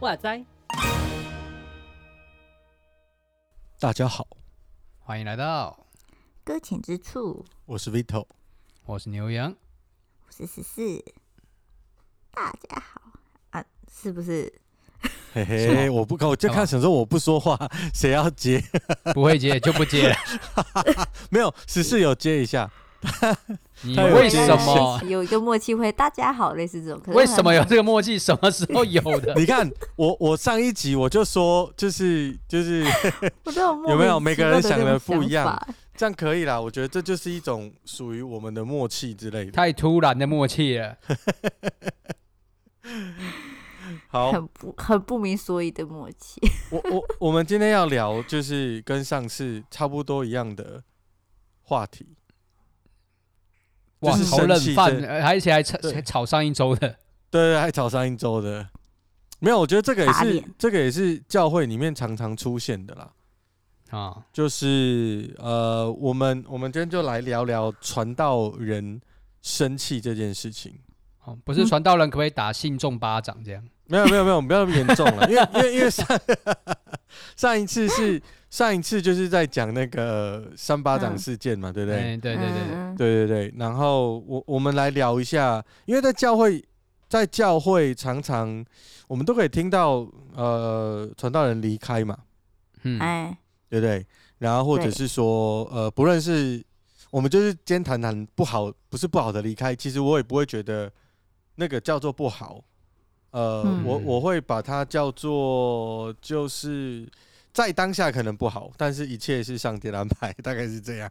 [0.00, 0.44] 哇塞！
[3.78, 4.26] 大家好，
[4.98, 5.86] 欢迎来到
[6.42, 8.26] 搁浅之处，我是 Vito。
[8.86, 9.54] 我是牛羊，
[10.26, 11.04] 我是十四。
[12.32, 13.09] 大家好啊，
[13.90, 14.52] 是不是？
[15.32, 17.58] 嘿 嘿，我不，我就看想说我不说话，
[17.94, 18.62] 谁要接？
[19.14, 20.16] 不会接就不接了。
[21.30, 22.70] 没有，十四有接一下。
[23.82, 25.90] 你为什么有一个默契会？
[25.90, 27.00] 大家好，类似这种。
[27.14, 28.18] 为什么有这个默契？
[28.18, 29.32] 什么时候有的？
[29.36, 32.84] 你看我，我上一集我就说，就是就是，
[33.88, 35.58] 有没有每个人想的不一样？
[35.96, 39.52] 这样可以啦，我觉得这就是一种属于我们的默契之类的。
[39.52, 40.96] 太突然的默契了，
[44.12, 46.40] 好，很不很不明所以的默契。
[46.70, 50.82] 我我我们今天要聊就是跟上次差不多一样的
[51.62, 52.16] 话题。
[54.00, 56.88] 哇，就是炒冷饭，而且还对炒炒上一周的，
[57.30, 58.68] 对对，还炒上一周的。
[59.38, 63.12] 没有，我觉得这个也是这个也是教会里面常常出现的啦。
[63.90, 69.00] 啊，就是呃，我们我们今天就来聊聊传道人
[69.40, 70.76] 生气这件事情。
[71.24, 73.64] 哦，不是传道人可不可以打信众巴掌这样？
[73.90, 76.06] 没有没有没有，我们不要那么严重了，因为因为因为上
[77.34, 82.16] 上一次是上一次就是在讲那个三巴掌事件嘛，对不对？
[82.18, 83.54] 对对对对嗯对对对。
[83.58, 86.64] 然后我我们来聊一下，因为在教会
[87.08, 88.64] 在教会常常
[89.08, 92.16] 我们都可以听到呃传道人离开嘛，
[92.84, 93.36] 嗯，哎，
[93.68, 94.06] 对不对？
[94.38, 96.64] 然后或者是说呃不论是
[97.10, 100.90] 我们就是今天谈谈不好，不是不好的离开，其实我也不会觉得
[101.56, 102.62] 那个叫做不好。
[103.32, 107.08] 呃，嗯我我会把它叫做，就是
[107.52, 111.08] 在当下可能不好，但是一切是上天安排，大概是这样。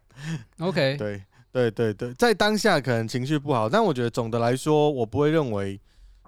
[0.60, 5.80] OK，对对对对，在当下可能情绪不好，但我觉得总的来说，我不会认为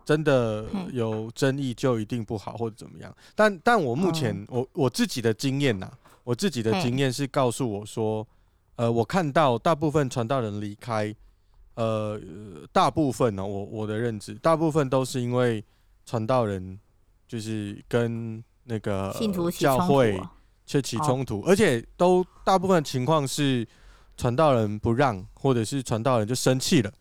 [0.05, 3.13] 真的有争议就一定不好或者怎么样。
[3.35, 5.91] 但但我目前我我自己的经验呐，
[6.23, 8.25] 我自己的经验是告诉我说，
[8.77, 11.13] 呃，我看到大部分传道人离开，
[11.75, 12.17] 呃，
[12.71, 15.61] 大部分呢，我我的认知，大部分都是因为。
[16.11, 16.77] 传道人
[17.25, 19.15] 就是跟那个
[19.57, 20.21] 教会
[20.65, 23.65] 却起冲突，而且都大部分情况是
[24.17, 26.91] 传道人不让，或者是传道人就生气了。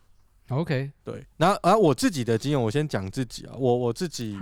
[0.50, 1.26] OK，对。
[1.38, 4.38] 然后而我自己的经验，我先讲自己啊，我我自己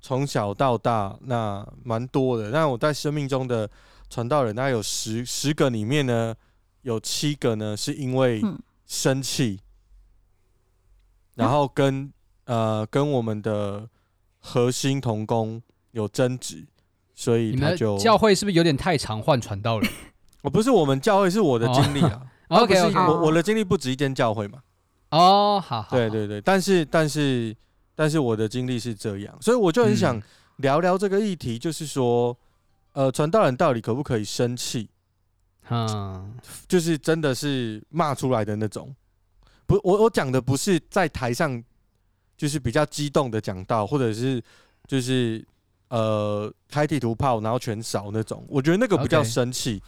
[0.00, 3.70] 从小到大那蛮多的，那我在生命中的
[4.08, 6.34] 传道人，大概有十十个里面呢，
[6.80, 8.40] 有七个呢是因为
[8.86, 9.60] 生气，
[11.34, 12.10] 然后跟。
[12.44, 13.88] 呃，跟我们的
[14.40, 16.66] 核心同工有争执，
[17.14, 19.90] 所以他就教会是不是有点太常换传道人？
[20.42, 22.20] 我 不是我们教会，是我的经历啊。
[22.48, 24.58] OK，我我的经历不止一间教会嘛。
[25.10, 27.56] 哦，好，好对对对，但是但是
[27.94, 30.20] 但是我的经历是这样，所以我就很想
[30.56, 32.36] 聊聊这个议题，就是说，
[32.92, 34.90] 呃，传道人到底可不可以生气？
[35.70, 36.34] 嗯，
[36.66, 38.92] 就是真的是骂出来的那种。
[39.64, 41.62] 不，我我讲的不是在台上。
[42.36, 44.42] 就是比较激动的讲到，或者是
[44.86, 45.44] 就是
[45.88, 49.78] 呃开地图炮，然后全扫那种，我觉得那个比较生气。
[49.78, 49.82] Okay.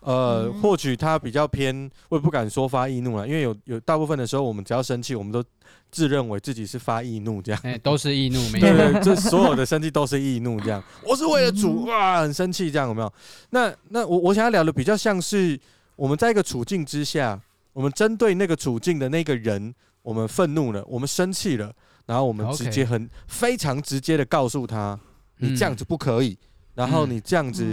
[0.00, 5.42] 呃，或许他比较偏，我也不敢说发易怒了，因为有有大部分的时候，我们只要生气，我们都
[5.90, 7.60] 自认为自己是发易怒这样。
[7.64, 10.80] 欸、都是易怒， 没对，对对，这所有的生气都是易怒这样。
[11.02, 13.12] 我是为了主啊，很生气这样有没有？
[13.50, 15.58] 那那我我想要聊的比较像是
[15.96, 17.38] 我们在一个处境之下，
[17.72, 21.74] 我们针对那个处境的那个人，我们愤怒了，我们生气了。
[22.08, 24.98] 然后我们直接很非常直接的告诉他，
[25.36, 26.34] 你这样子不可以，
[26.74, 27.66] 然后你这样子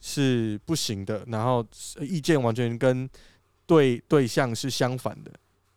[0.00, 1.62] 是不行的，然后
[2.00, 3.06] 意见完全跟
[3.66, 5.30] 对对象是相反的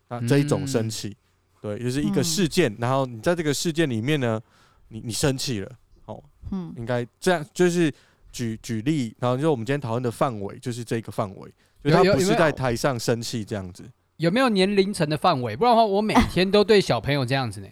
[0.08, 1.14] 啊，这一种生气，
[1.62, 4.42] 对，就是一个事件，然后你在这个事件里面呢，
[4.88, 5.70] 你你生气了，
[6.06, 7.94] 哦，嗯，应该这样，就是
[8.32, 13.84] 举举例，然后就我们今天讨论的范围就是这个范围，就他不是在台上生气这样子，
[14.16, 15.58] 有没有年龄层的范围？
[15.58, 17.68] 不然的话，我每天都对小朋友这样子呢。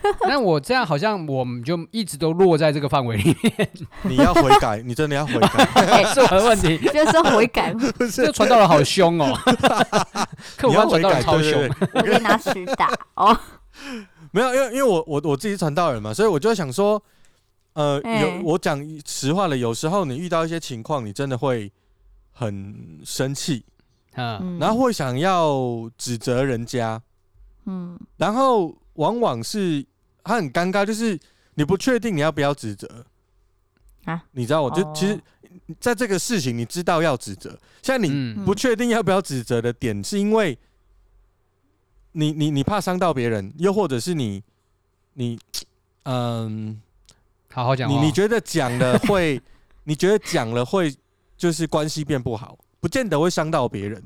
[0.28, 3.70] 那我这样好像我们就一直都落在这个范围里面。
[4.02, 6.78] 你要悔改，你真的要悔改， 是我的问题。
[6.78, 9.32] 就是悔改，不是这传道人好凶哦。
[10.56, 13.36] 客服传道人超凶，我被拿石打哦。
[14.30, 17.02] 没有，因为因为我我我自己是传道人嘛，所以我就想说，
[17.74, 21.72] 呃，有我讲实话了，有时候你遇到一些情况，你真的会
[22.32, 23.64] 很生气，
[24.14, 27.00] 嗯，然后会想要指责人家，
[27.66, 28.74] 嗯，然后。
[29.02, 29.84] 往往是
[30.22, 31.18] 他很尴尬，就是
[31.54, 33.04] 你不确定你要不要指责
[34.04, 34.24] 啊？
[34.30, 35.20] 你知道，我就哦其实
[35.80, 40.56] 在这个事情，你知道要指责，像你嗯不确定要不要指责的点，是因为
[42.12, 44.42] 你你你怕伤到别人，又或者是你
[45.14, 45.38] 你
[46.04, 46.80] 嗯，
[47.50, 47.94] 好好讲话。
[47.94, 49.40] 你你觉得讲了会，
[49.84, 50.94] 你觉得讲了会
[51.36, 54.02] 就是关系变不好，不见得会伤到别人。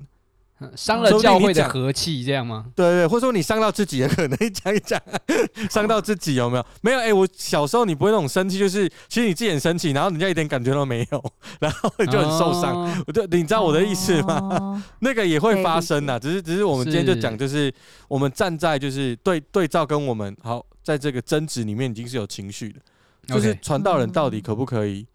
[0.59, 2.65] 嗯伤了教会的和气，这样吗？
[2.75, 4.99] 对对，或者说你伤到自己，也可能讲一讲，
[5.71, 6.67] 伤到自己有没有？
[6.81, 12.75] 没有，哎、欸，我小时候你不会那种生气，就是其实你自己很生气，然后人家一点感觉都没有，然后你就很受伤。
[12.75, 14.39] 哦我就你知道我的意思吗？
[14.51, 17.73] 哦 那个也会发生呐，只是只是我们今天就讲，就是
[18.09, 22.81] 我们站在就是对对照跟我们好在这个争执里面已经是有情绪的，
[23.27, 25.07] 就是传道人到底可不可以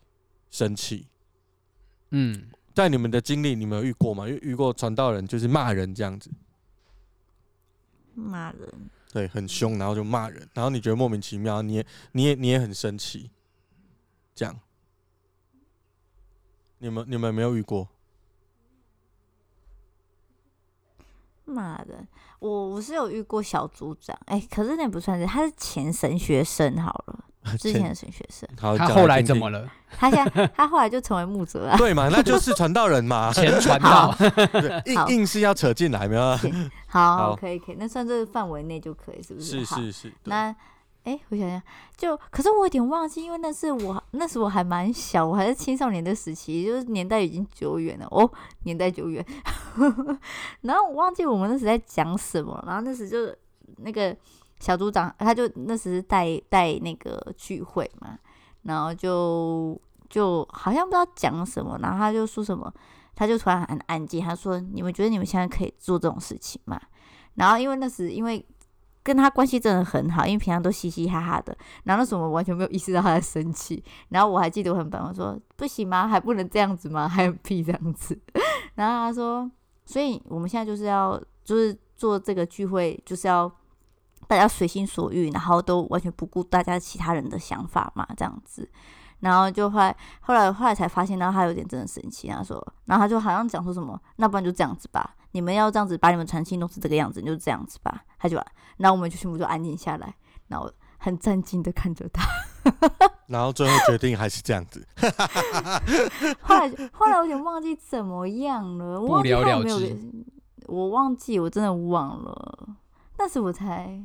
[0.52, 1.08] 生气？
[2.12, 2.44] 嗯。
[2.74, 4.28] 在你们的经历，你们有遇过吗？
[4.28, 6.32] 遇遇过传道人就是骂人这样子，
[8.14, 13.30] 骂人，对，很凶，然后就骂人，然后你觉得莫名其妙，你也你也你也很生气，
[14.34, 14.60] 这样，
[16.80, 17.88] 你们你们没有遇过？
[21.44, 22.08] 骂人，
[22.40, 27.26] 我我是有遇过小组长，哎、欸，可是那不算是，他是前神学生好了，
[27.58, 29.68] 之前的神学生，好，他后来怎么了？
[29.90, 32.08] 他现在他后来就成为牧者了， 对嘛？
[32.12, 34.16] 那就是传道人嘛， 前传道，
[34.86, 36.38] 硬硬是要扯进来没有？
[36.88, 39.66] 好，可以可以，那算这个范围内就可以，是不是？
[39.66, 40.14] 是是是。
[40.26, 40.56] 那
[41.04, 41.60] 哎、欸，我想想，
[41.98, 48.32] 就可是我有点忘记，因为那是我那时我还蛮小，我还是青少年的时期，就是年代已经久远了哦，
[48.66, 49.26] 年代久远。
[50.62, 53.36] 然后我忘记我们那时在讲什么，然后那时就
[53.78, 54.16] 那个
[54.62, 58.18] 小组长，他就那时带带那个聚会嘛，
[58.62, 59.78] 然后就
[60.08, 62.74] 就好像不知道讲什么，然后他就说什么，
[63.16, 66.80] 他就突然很安静，他说：“你们觉得你们现在可以做这种事情吗？”
[67.36, 68.46] 然后因为那时因为。
[69.04, 71.58] 跟他关系真的很好，因为平常都嘻嘻哈哈的。
[71.86, 73.84] 然后那时候我完全没有意识到他在生气。
[74.10, 76.08] 然后我还记得我很笨，我说不行吗？
[76.08, 77.08] 还不能这样子吗？
[77.08, 78.16] 还有屁这样子。
[78.76, 79.50] 然后他说，
[79.88, 83.52] 所以我们现在就是要就是做这个聚会，就是要
[84.32, 88.66] 大家随心所欲，然后都完全不顾大家其他人的想法嘛，这样子。
[89.20, 95.18] 然后就后来后来后来才发现到他有点真的生气，他说，然后他就好像讲说什么，那不然就这样子吧。
[95.34, 98.06] 你们要这样子把你们传信弄成这个样子，你就这样子吧。
[98.18, 98.38] 他就，
[98.78, 100.16] 然后我们就全部就安静下来，
[100.48, 102.24] 然后很震惊的看着他，
[103.28, 104.88] 然后最后决定还是这样子。
[106.40, 109.78] 后来后来我有点忘记怎么样了，我忘记他有没有，
[110.68, 112.70] 我忘记我真的忘了。
[113.18, 114.02] 那时我才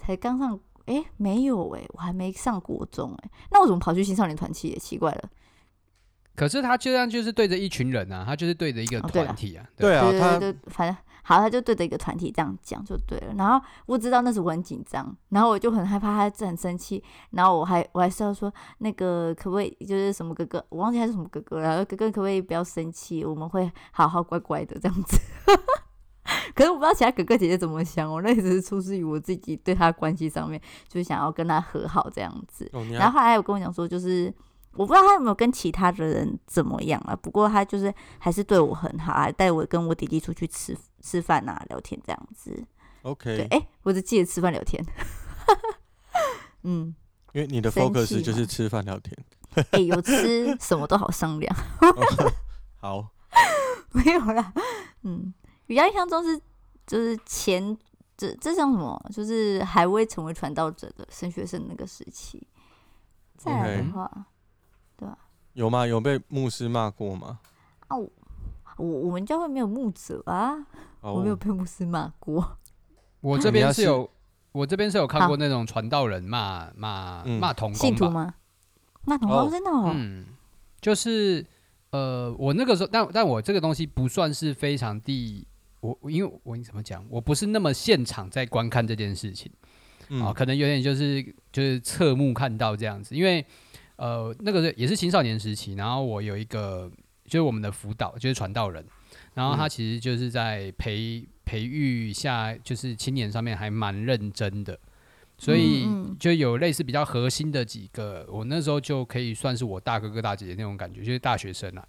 [0.00, 5.28] 才刚上，哎、欸，没有哎、欸，我还没上国中哎、欸，那我怎么跑去青少年团契也奇怪了。
[6.34, 9.64] 可是他就这样，就是对着一群人啊，他就是对着一个团体啊。
[9.64, 13.34] 哦、对，对啊，对对对，反正好，他就对着一个团体这样讲就对了。
[13.36, 17.02] 然后我知道那时我很紧张，然后我就很害怕他很生气，
[17.32, 21.68] 然后我还我还是要说那个可不可以就是什么哥哥，我忘记他是什么哥哥了。
[21.68, 23.22] 然后哥哥可不可以不要生气？
[23.22, 25.20] 我们会好好乖乖的这样子。
[26.54, 32.68] 可是我不知道其他哥哥姐姐怎么想，我那只是出自于我自己对他关系上面，就是想要跟他和好这样子。
[32.72, 34.32] 哦、然后后来还有跟我讲说，就是。
[34.74, 42.64] 我不知道他有没有跟其他的人怎么样啊，不过他就是还是对我很好，还带我跟我弟弟出去吃吃饭啊、聊天这样子。
[43.02, 44.80] OK，对，哎、欸，我只记得吃饭聊天。
[46.62, 46.94] 嗯，
[47.32, 49.12] 因为你的 focus 就是吃饭聊天。
[49.56, 51.56] 哎、欸，有吃什么都好商量。
[52.78, 53.08] 好，
[53.90, 54.52] 没有啦。
[55.02, 55.34] 嗯，
[55.70, 56.36] 比较印象中是
[56.84, 57.78] 就是前
[58.16, 62.44] 这这像什么，就是还未成为传道者的神学生那个时期。
[63.36, 64.10] 再来的话。
[64.12, 64.24] Okay.
[64.96, 65.16] 对吧？
[65.52, 65.86] 有吗？
[65.86, 67.38] 有被牧师骂过吗？
[67.86, 68.10] 啊，我
[68.78, 70.66] 我，我们教会没有牧者啊
[71.02, 71.18] ，oh.
[71.18, 72.58] 我没有被牧师骂过。
[73.22, 74.10] 我这边是有，
[74.50, 78.34] 我这边是有看过那种传道人骂骂骂同工信徒吗？
[79.04, 79.92] 骂同工真的哦。
[79.94, 80.26] 嗯，
[80.80, 81.46] 就是
[81.92, 85.46] 呃，我那个时候，但但我这个东西不算是非常地，
[85.80, 91.22] 我因为我你怎么讲，我不是那么现场在观看这件事情，啊、嗯哦，可能有点就是
[91.52, 93.44] 就是侧目看到这样子，因为。
[94.02, 96.90] 呃，那个也是青少年时期，然后我有一个
[97.26, 98.82] 就是我们的辅导，就是传道人，
[99.34, 104.80] 然后他其实就是在培培育下，就是青年上面还蛮认真的，
[105.36, 105.86] 所以
[106.18, 111.86] 就有类似比较核心的几个，我那时候就可以算是我大哥哥大姐姐那种感觉，就是大学生啊。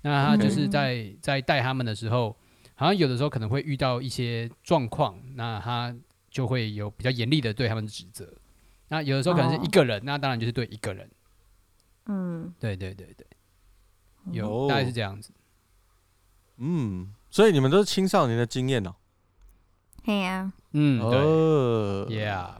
[0.00, 2.36] 那他就是在在带他们的时候，
[2.82, 5.94] 好像有的时候可能会遇到一些状况，那他
[6.28, 8.28] 就会有比较严厉的对他们指责。
[8.88, 11.08] 那有的时候可能是一个人，那当然就是对一个人。
[12.06, 13.24] 嗯，对对对对，
[14.32, 15.30] 有大概是这样子。
[16.56, 18.96] 嗯，所以你们都是青少年的经验哦。
[20.02, 20.52] 对呀。
[20.72, 21.18] 嗯，对。
[21.20, 22.06] 哦。
[22.10, 22.50] Yeah。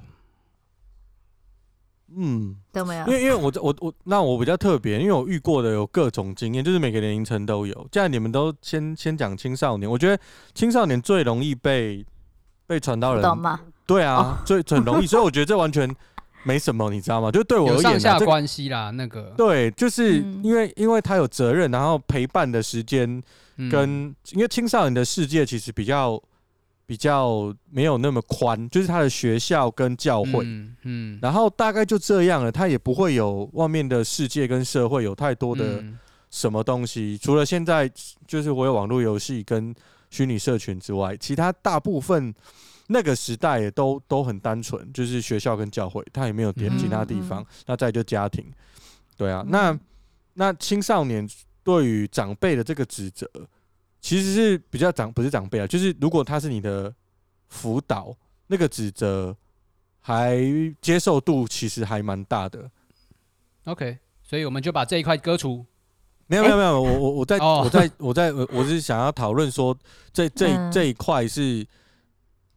[2.16, 3.12] 嗯，都没有因。
[3.12, 7.86] 为因为我我我那我比较特别，因为我遇过的有各种经验，就是每个年龄层都有。
[7.90, 10.22] 既然你们都先先讲青少年，我觉得
[10.54, 12.04] 青少年最容易被
[12.66, 13.60] 被传到人，懂吗？
[13.86, 15.92] 对啊，哦最很容易，所以我觉得这完全
[16.44, 17.30] 没什么，你知道吗？
[17.30, 23.22] 就对我而言、上下关系啦，那个对，就是嗯因为因为他有责任，然后陪伴的时间
[23.70, 26.20] 跟、嗯因为青少年的世界其实比较
[26.92, 31.18] 比较没有那么宽，就是他的学校跟教会，嗯嗯。
[31.22, 35.98] 然后大概就这样了，他也不会有外面的世界跟社会有太多的嗯。
[36.30, 37.90] 什么东西，除了现在
[38.26, 39.74] 就是我有网络游戏跟
[40.10, 42.34] 虚拟社群之外，其他大部分
[42.88, 47.40] 那个时代也都都很单纯，就是学校跟教会，他也没有点其他地方。
[47.40, 48.44] 嗯那再就家庭，
[49.16, 49.50] 对啊，嗯。
[49.50, 49.80] 那
[50.34, 51.26] 那青少年
[51.64, 53.26] 对于长辈的这个职责，
[54.02, 56.92] 其实是比较长，不是长辈啊，就是如果他是你的
[57.48, 58.14] 辅导，
[58.48, 59.34] 那个指责
[60.00, 60.36] 还
[60.82, 62.68] 接受度其实还蛮大的。
[63.64, 65.64] ，OK，所以我们就把这一块割除。
[66.26, 67.62] 没有没有没有，我我我在哦。
[67.64, 69.76] 我在我在我我是想要讨论说
[70.12, 70.72] 这这嗯。
[70.72, 71.66] 这一块是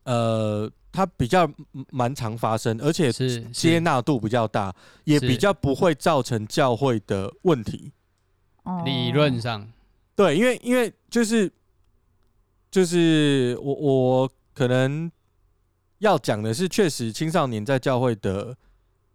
[0.04, 1.48] 呃，它比较
[1.92, 4.74] 蛮常发生，而且是接纳度比较大，
[5.04, 7.92] 也比较不会造成教会的问题。
[8.64, 8.82] 哦。
[8.86, 9.68] 理论上，
[10.16, 11.52] 对，因为因为就是
[12.72, 15.12] 就是我我可能
[16.00, 18.56] 要讲的是，确实青少年在教会的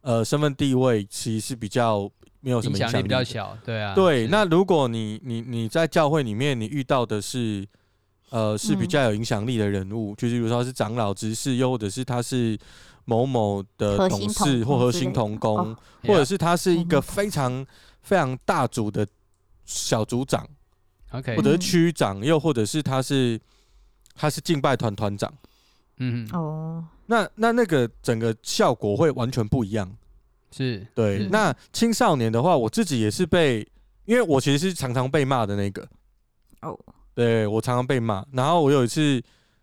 [0.03, 3.95] 呃身份地位其实是比较没有什么影响力比较小，对啊。
[3.95, 7.67] 对，那如果你你你在教会里面，你遇到的是
[8.31, 12.59] 呃是比较有影响力的人物，就是比如说他是长老、执事，又或者是他是
[13.05, 17.67] 某某的董事或核心同工，哦或者是他是一个嗯非常
[18.03, 19.07] 非常大组的
[19.65, 20.47] 小组长，
[21.11, 23.41] OK，或者是嗯区长，又或者是他是
[24.15, 25.33] 他是敬拜团团长，
[25.99, 29.91] 嗯，哦，那那那个整个效果会完全不一样。
[30.53, 31.29] 是，对，是。
[31.29, 33.67] 那青少年的话，我自己也是被，
[34.05, 35.87] 因为我其实是常常被骂的那个。
[36.63, 36.79] 哦，
[37.15, 39.01] 对我常常被骂，然后我有一次，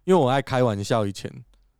[0.05, 1.31] 因为我爱开玩笑，以前，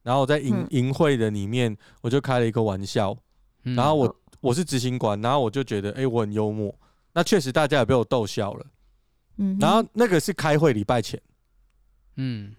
[0.04, 0.68] 然后我在营嗯。
[0.72, 3.16] 营会的里面，我就开了一个玩笑，
[3.64, 3.76] 嗯。
[3.76, 6.74] 然后我我是执行官，然后我就觉得，哎、我很幽默，
[7.14, 8.66] 那确实大家也被我逗笑了。
[9.38, 11.22] 嗯，然后那个是开会礼拜前，
[12.16, 12.54] 嗯。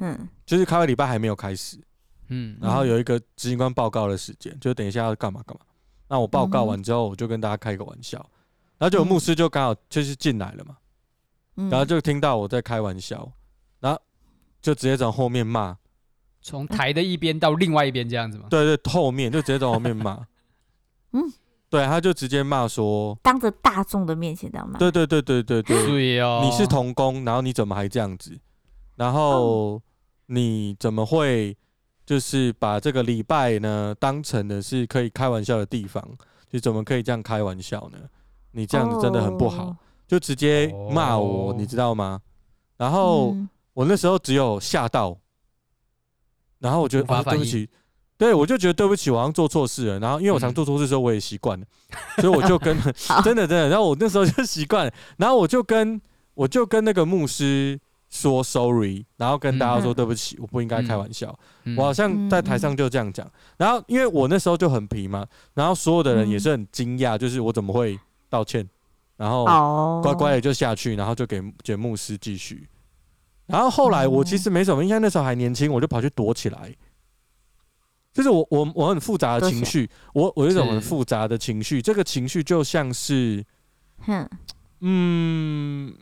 [0.00, 1.78] 嗯就是开会礼拜还没有开始，
[2.28, 2.58] 嗯。
[2.60, 5.64] 然后有一个执行官报告的时间，就等一下要干嘛干嘛。
[6.08, 8.18] 那我报告完之后，我就跟大家开个玩笑，
[8.78, 10.76] 然后就有牧师就刚好就是进来了嘛，
[11.56, 13.30] 嗯，然后就听到我在开玩笑，
[13.80, 14.00] 然后
[14.60, 15.76] 就直接从后面骂，
[16.40, 18.48] 从台的一边到另外一边这样子吗？
[18.50, 20.26] 对对，后面就直接从后面骂，
[21.12, 21.22] 嗯，
[21.72, 28.38] 对，他就直接骂说，当着大众的面前这样骂，对对对对对对，对哦，你是童工，然后你怎么还这样子？
[28.96, 29.80] 然后
[30.26, 31.56] 你怎么会
[32.04, 36.06] 就是把这个礼拜呢当成的是可以开玩笑的地方？
[36.52, 37.98] 就怎么可以这样开玩笑呢？
[38.50, 39.76] 你这样子真的很不好，哦
[40.06, 42.20] 就直接骂我，哦你知道吗？
[42.76, 45.16] 然后嗯我那时候只有吓到，
[46.58, 47.70] 然后我觉得对不起，
[48.22, 49.98] 对我就觉得对不起，我好像做错事了。
[49.98, 50.54] 然后因为我常嗯。
[50.54, 51.66] 做错事的时候，我也习惯了，
[52.18, 52.76] 所以我就跟
[53.24, 56.00] 真的真的，然后我那时候就习惯了，然后我就跟
[56.34, 59.94] 我就跟那个牧师说 sorry，然后跟大家说嗯。
[59.94, 61.36] 对不起，我不应该开玩笑。
[61.64, 61.76] 嗯。
[61.76, 67.98] 我好像在台上就这样讲，然后因为我那时候就很皮嘛，然后所有的人也是很惊讶，就是我怎么会
[68.30, 68.68] 道歉，
[69.16, 72.68] 然后哦，乖乖的就下去，然后就给给牧师继续。
[73.46, 76.72] 然后后来我其实没什么，因为那时候还年轻，我就跑去躲起来。
[78.12, 83.44] 就是我我我很复杂的情绪，我我有一种很复杂的情绪，这个情绪就像是，
[84.00, 84.28] 哼，
[84.80, 85.94] 嗯，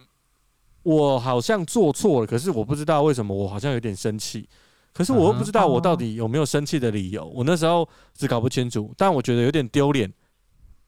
[0.82, 4.48] 我好像做错了，可是我不知道为什么我好像有点生气，
[4.92, 7.88] 可是我又不知道我到底有没有生气的理由，我那时候
[8.18, 10.12] 是搞不清楚，但我觉得有点丢脸，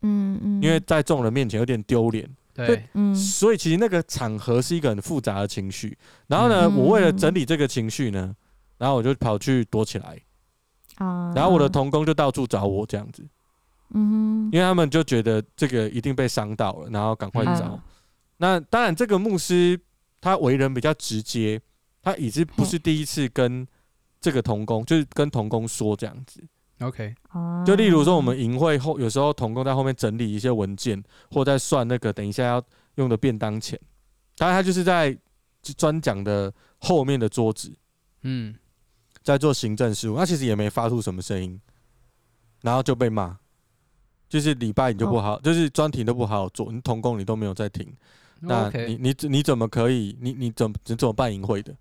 [0.02, 2.28] 嗯嗯，因为在众人面前有点丢脸。
[2.54, 3.14] 对，嗯。
[3.14, 5.96] 所以其实那个场合是一个很复杂的情绪。
[6.26, 6.76] 然后呢，嗯。
[6.76, 8.34] 我为了整理这个情绪呢，
[8.76, 10.20] 然后我就跑去躲起来。
[11.02, 13.26] 啊，然后我的同工就到处找我这样子，
[13.94, 17.72] 嗯因为他们就觉得这个一定被伤到了，然后赶快找。
[17.72, 17.80] 嗯。
[18.38, 19.78] 那当然，这个牧师
[20.20, 21.60] 他为人比较直接，
[22.02, 23.66] 他已经不是第一次跟
[24.20, 26.42] 这个同工，就是跟同工说这样子。
[26.80, 32.62] OK，哼，就例如说，我们营会后有时候同工在后面整理一些文件，或在算那个等一下要
[32.96, 33.78] 用的便当钱。
[34.36, 35.16] 当然，他就是在
[35.76, 37.72] 专讲的后面的桌子，
[38.22, 38.52] 嗯，
[39.22, 40.16] 在做行政事务。
[40.16, 41.60] 那其实也没发出什么声音，
[42.60, 43.38] 然后就被骂，
[44.28, 47.94] 就是礼拜你就不好，就是专题都不好好做，你同工你都没有在听，
[48.40, 50.16] 那你你你怎么可以？
[50.20, 51.74] 你你怎么你怎么办淫会的？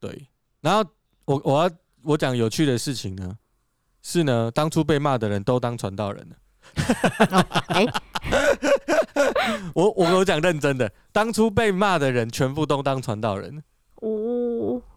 [0.00, 0.28] 对，
[0.60, 0.84] 然后
[1.24, 1.70] 我我要
[2.02, 3.38] 我讲有趣的事情呢，
[4.02, 6.36] 是呢，当初被骂的人都当传道人了。
[7.68, 7.86] 哎，
[9.74, 13.62] 我我我讲认真的，当初被骂的人全部都当传道人。
[13.96, 14.08] 哦，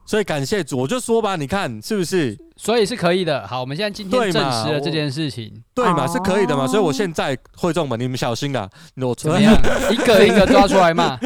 [0.07, 2.35] 所以感谢主，我就说吧，你看是不是？
[2.55, 3.45] 所以是可以的。
[3.45, 6.65] 好，我们现在今天证实了这件事情，对嘛，是可以的嘛。
[6.65, 8.67] 所以我现在会众们，你们小心啊。
[8.95, 9.53] 我怎么样？
[9.91, 11.19] 一个一个抓出来嘛，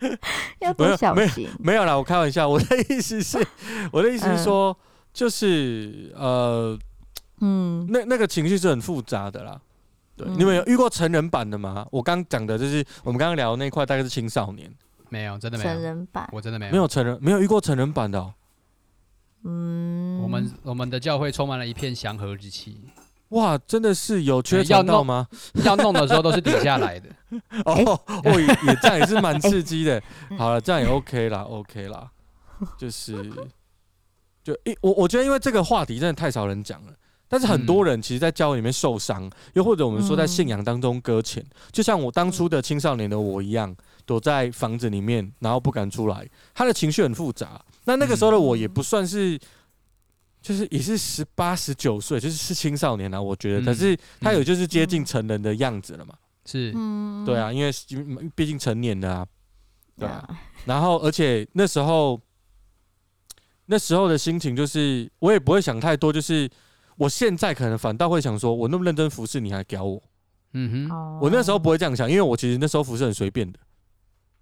[0.60, 1.48] 要多小心。
[1.58, 2.46] 没有啦，我开玩笑。
[2.46, 3.44] 我的意思是，
[3.90, 4.76] 我的意思是说，
[5.14, 6.78] 就是呃，
[7.40, 9.58] 嗯，那那个情绪是很复杂的啦。
[10.14, 11.86] 对，你们有遇过成人版的吗？
[11.90, 14.70] 我刚讲的就是我们刚刚聊的那块，大概是青少年。
[15.08, 15.70] 没有，真的没有。
[15.70, 16.72] 成人版，我真的没有。
[16.72, 18.34] 没有成人，没有遇过成人版的。
[19.44, 22.80] 嗯，我们我们的教会充满了一片祥和之气。
[23.30, 25.26] 哇，真的是有缺要弄吗？
[25.64, 27.08] 要弄的时候都是顶下来的。
[27.64, 30.00] 哦，哦，也这样也是蛮刺激的。
[30.38, 32.10] 好了，这样也 OK 啦，OK 啦。
[32.78, 33.30] 就是，
[34.42, 36.92] 就一我我觉得，因为这个话题真的太少人讲了。
[37.28, 43.74] 但是很多人其实，在教会里面受伤，又或者我们说在信仰当中搁浅，就像我当初的青少年的我一样。
[44.06, 46.26] 躲在房子里面，然后不敢出来。
[46.54, 47.60] 他的情绪很复杂。
[47.84, 49.38] 那那个时候的我也不算是，
[50.40, 53.20] 就是也是十八、十九岁，就是是青少年啊。
[53.20, 56.14] 我觉得，可是他有就是接近成人的样子了嘛。
[56.44, 56.72] 是，
[57.26, 57.70] 对啊，因为
[58.34, 59.26] 毕竟成年了啊。
[59.98, 60.26] 对啊。
[60.64, 62.20] 然后，而且那时候，
[63.66, 66.12] 那时候的心情就是，我也不会想太多。
[66.12, 66.48] 就是
[66.96, 70.02] 我现在可能反倒会想说，我那么认真服侍，你还屌我？
[70.52, 71.18] 嗯哼。
[71.20, 73.58] 我那时候不会这样想，因为我其实那时候服侍很随便的。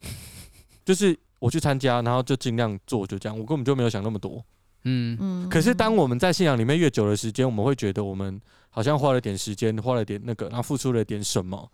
[0.84, 3.38] 就是我去参加，然后就尽量做，就这样。
[3.38, 4.44] 我根本就没有想那么多。
[4.84, 5.48] 嗯嗯。
[5.48, 11.70] 可是当我们在信仰里面越久的时间，我们会觉得我们好像花了点时间，花了点那个，然后付出了点什么，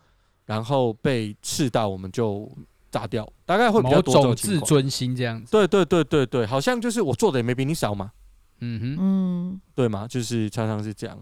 [0.46, 2.50] 然后被刺到，我们就
[2.90, 3.28] 炸掉。
[3.44, 4.36] 大概会比较多种。
[4.36, 5.50] 自尊心这样子。
[5.50, 8.12] 对对对对对，好像就是我做的也没比你少嘛。
[8.60, 8.96] 嗯哼。
[9.00, 9.60] 嗯。
[9.74, 11.18] 对嘛，就是常常是这样。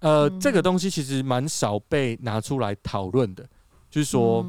[0.00, 3.46] 呃，这个东西其实蛮少被拿出来讨论的，
[3.90, 4.46] 就是说。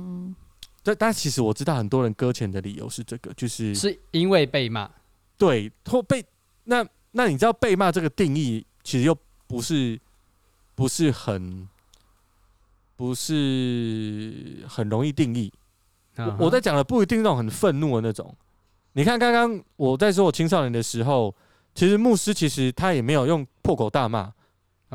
[0.81, 4.89] 但但其实我知道很多人搁浅的理由是这个，就是是因为被骂，
[5.37, 6.23] 对，或被
[6.63, 9.15] 那那你知道被骂这个定义其实又
[9.45, 9.99] 不是
[10.75, 11.67] 不是很
[12.95, 15.51] 不是很容易定义。
[16.15, 16.35] Uh huh.
[16.39, 18.33] 我我在讲的不一定那种很愤怒的那种。
[18.93, 21.35] 你看刚刚我在说我青少年的时候，
[21.75, 24.31] 其实牧师其实他也没有用破口大骂.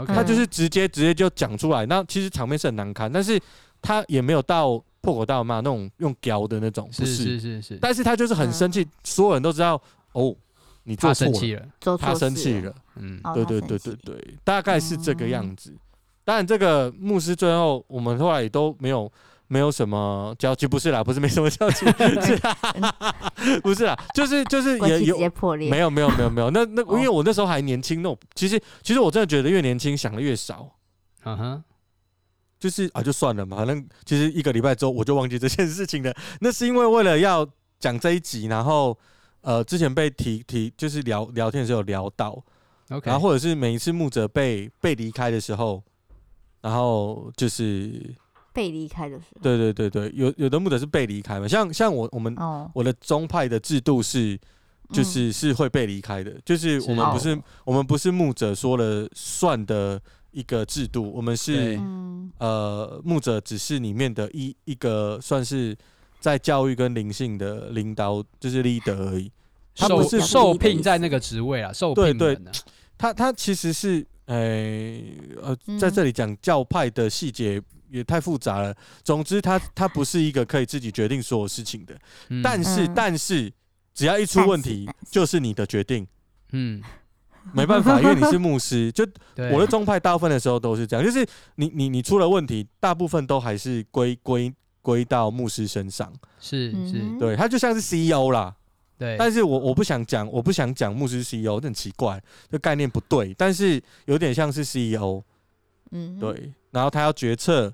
[0.07, 1.85] 他就是直接直接就讲出来。
[1.87, 3.41] 那其实场面是很难堪，但是
[3.83, 4.83] 他也没有到。
[5.05, 7.15] 破口大骂那种用屌的那种，不是？
[7.15, 9.81] 是是是，但是他就是很生气，所有人都知道
[10.13, 10.35] 哦，
[10.85, 15.77] 你做错了，他生气了，嗯，对对对对对，大概是这个样子。
[16.25, 19.13] 当然，这个牧师最后我们后来也都没有
[19.47, 21.85] 没有什么交集，不是啦，不是没什么交集，
[22.23, 22.41] 是，
[23.63, 25.19] 不是啦，就是就是也有
[25.69, 30.75] 没有没有没有没有，那那因为我那时候还年轻，那种其实其实我真的觉得越年轻想的越少，
[31.25, 31.65] 嗯哼。
[32.65, 36.11] 就是啊，就算了嘛，反正其实一个礼拜之后我就忘记这件事情了。
[36.41, 37.47] 那是因为为了要
[37.79, 38.99] 讲这一集，然后
[39.43, 42.43] 呃，之前被提提，就是聊聊天的时候有聊到
[42.89, 43.03] ，Okay.
[43.05, 45.83] 然后或者是每一次牧者被被离开的时候，
[46.63, 48.15] 然后就是
[48.55, 52.67] 被离开的时候，对对对对，有有的牧者是被离开嘛，像像我我们、oh.
[52.73, 54.41] 我的宗派的制度是，
[54.91, 57.43] 就是是会被离开的，嗯、就是我们不是、oh.
[57.67, 60.01] 我们不是牧者说了算的。
[60.35, 61.81] 一个制度，我们是
[62.39, 65.77] 呃牧者，只是里面的一一个算是
[66.19, 69.31] 在教育跟灵性的领导，就是 leader 而已。
[69.77, 72.41] 他不是受聘在那个职位啊，受聘的。
[72.99, 78.75] 他他其实是诶呃，呃在这里讲教派的细节也太复杂了。
[79.05, 81.97] 总之他，他他不是一个可以自己决定所有事情的。
[82.29, 83.53] 嗯、但是但是
[83.95, 86.07] 只要一出问题，就是你的决定。
[86.53, 86.83] 嗯。
[87.53, 89.07] 没办法，因为你是牧师， 就
[89.53, 91.27] 我的宗派大部分的时候都是这样，就是
[91.57, 96.13] 你你你出了问题，大部分都还是归归归到牧师身上。
[96.41, 98.55] 是是，对，他就像是 CEO 啦。
[98.97, 103.35] 对，但是我我不想讲，我不想讲牧师 CEO，这很奇怪，这概念不对。
[103.35, 105.23] 但是有点像是 CEO，
[105.91, 107.73] 嗯，对，然后他要决策，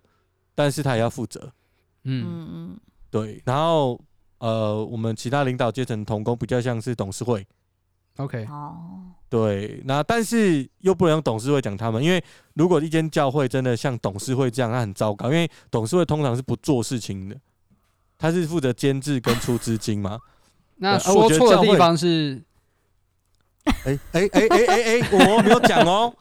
[0.54, 1.52] 但是他也要负责。
[2.04, 2.80] 嗯嗯，
[3.10, 4.00] 对，然后
[4.38, 7.46] 呃，我们其他领导阶层同工比较像是董事会。
[8.22, 8.46] OK，
[9.28, 12.22] 对，那但是又不能用董事会讲他们，因为
[12.54, 17.36] 如果一间教会真的像董事会这样，那很糟糕，因为董事会通常是不做事情的，
[18.18, 20.18] 他是负责监制跟出资金嘛。
[20.76, 22.42] 那说错的地方是，
[23.84, 26.12] 哎哎哎哎哎哎，我没有讲哦，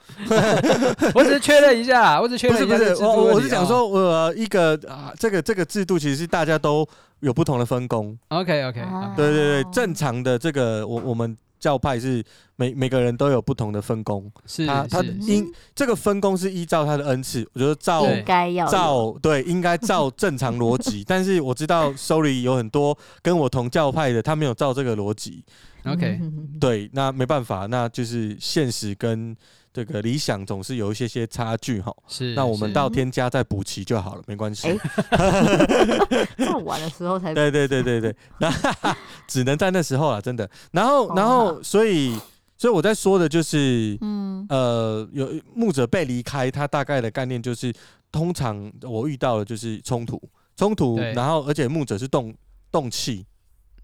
[1.15, 6.85] 我只是确认一下，我只确认一下，不是不是，我我是讲说，呃，一个啊，这个这个制度其实是大家都
[7.21, 8.17] 有不同的分工。
[8.27, 12.23] OK OK，啊对对对，哦正常的这个我我们教派是
[12.55, 15.09] 每每个人都有不同的分工，是他他是。
[15.19, 25.43] 应这个分工是依照他的恩赐，我觉得照应该要照对应该照正常逻辑， 但是我知道 sorry 有很多跟我同教派的，他没有照这个逻辑
[25.85, 26.57] ，OK，嗯。
[26.59, 29.35] 对，那没办法，那就是现实跟
[29.71, 31.95] 这个理想总是有一些些差距哈。
[32.07, 32.33] 是。
[32.33, 34.67] 那我们到添加再补齐就好了，没关系。
[36.37, 38.51] 在玩的时候才对对对对对，那
[39.27, 40.49] 只能在那时候了，真的。
[40.71, 42.17] 然后然后所以
[42.57, 47.73] 所以我在说的就是，嗯呃，有牧者被离开，他大概的概念就是，
[48.11, 50.21] 通常我遇到的就是冲突，
[50.57, 52.35] 冲突，然后而且牧者是动
[52.69, 53.25] 动气，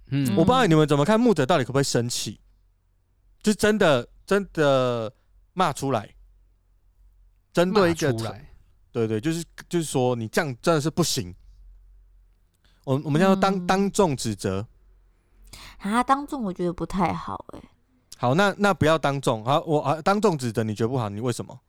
[0.09, 2.39] 嗯我不知道你们怎么看，牧者到底可不可以生气？
[3.41, 5.13] 就是真的真的
[5.53, 6.13] 骂出来，
[7.53, 8.11] 针对一个
[8.91, 11.33] 对对，就是就是说你这样真的是不行。
[12.83, 14.67] 我我们叫做当、嗯当众指责。
[15.79, 17.61] 啊，当众我觉得不太好哎、
[18.17, 19.43] 好，那那不要当众。
[19.43, 21.59] 好，我啊当众指责你觉得不好，你为什么？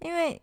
[0.00, 0.40] 因为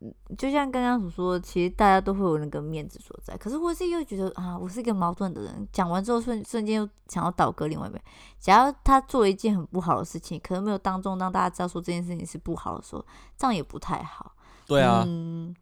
[0.00, 3.36] 嗯就像刚刚所说的，其实大家都会有那个面子所在。
[3.36, 5.68] 可是我是又觉得啊，我是一个矛盾的人。
[5.72, 8.02] 讲完之后瞬瞬间又想要倒戈另外一边。
[8.38, 13.04] 假如他做了一件很不好的事情，可能没有当众让大家知道说这件事情是不好的时候，
[13.36, 14.32] 这样也不太好。
[14.66, 15.54] 对啊，嗯，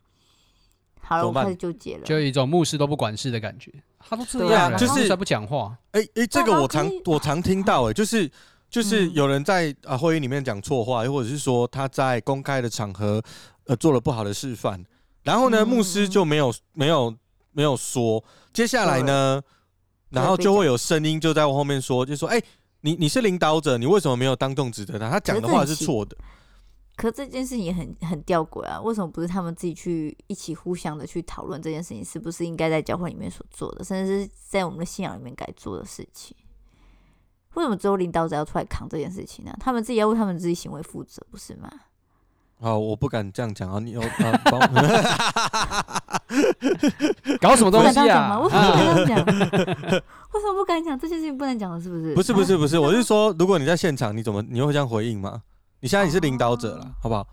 [1.11, 1.45] 好了，我怎么办？
[1.45, 2.05] 开始纠结了。
[2.05, 8.31] 就有一种牧师都不管事的感觉，他都这对啊样，就是牧师还不讲话，哎、哎、这个我常我常听到、哎，就是
[8.71, 9.15] 就是嗯。
[9.15, 13.21] 有人在啊会议里面讲错话，又或者是说他在公开的场合
[13.65, 14.85] 呃做了不好的示范，
[15.25, 15.69] 然后呢，嗯。
[15.69, 17.13] 牧师就没有没有
[17.51, 19.43] 没有说，接下来呢，
[20.11, 22.41] 然后就会有声音就在我后面说，就说哎、
[22.83, 25.11] 你你是领导者，你为什么没有当众指责他？
[25.11, 26.17] 他讲的话是错的。
[27.01, 36.37] 可这件事情也很很吊诡啊，为什么不是他们自己去一起互相的去讨论这件事情是不是应该在教会里面所做的，甚至是在我们的信仰里面该做的事情？
[37.55, 41.71] 为什么只有领导者要出来扛这件事情呢、他们自己要为他们自己行为负责，不是吗？
[42.61, 44.67] 好，我不敢这样讲啊，你有 啊，帮我
[47.41, 48.39] 搞什么东西啊？
[48.39, 49.25] 为什么不啊敢讲？
[49.25, 49.33] 为
[50.39, 50.99] 什么不敢讲？
[51.01, 52.15] 这件事情不能讲了，是不是？
[52.15, 55.43] 不是不是不是，啊我是说，如果你在现场，你怎么你会这样回应吗？
[55.81, 57.27] 你现在你是领导者了，好不好？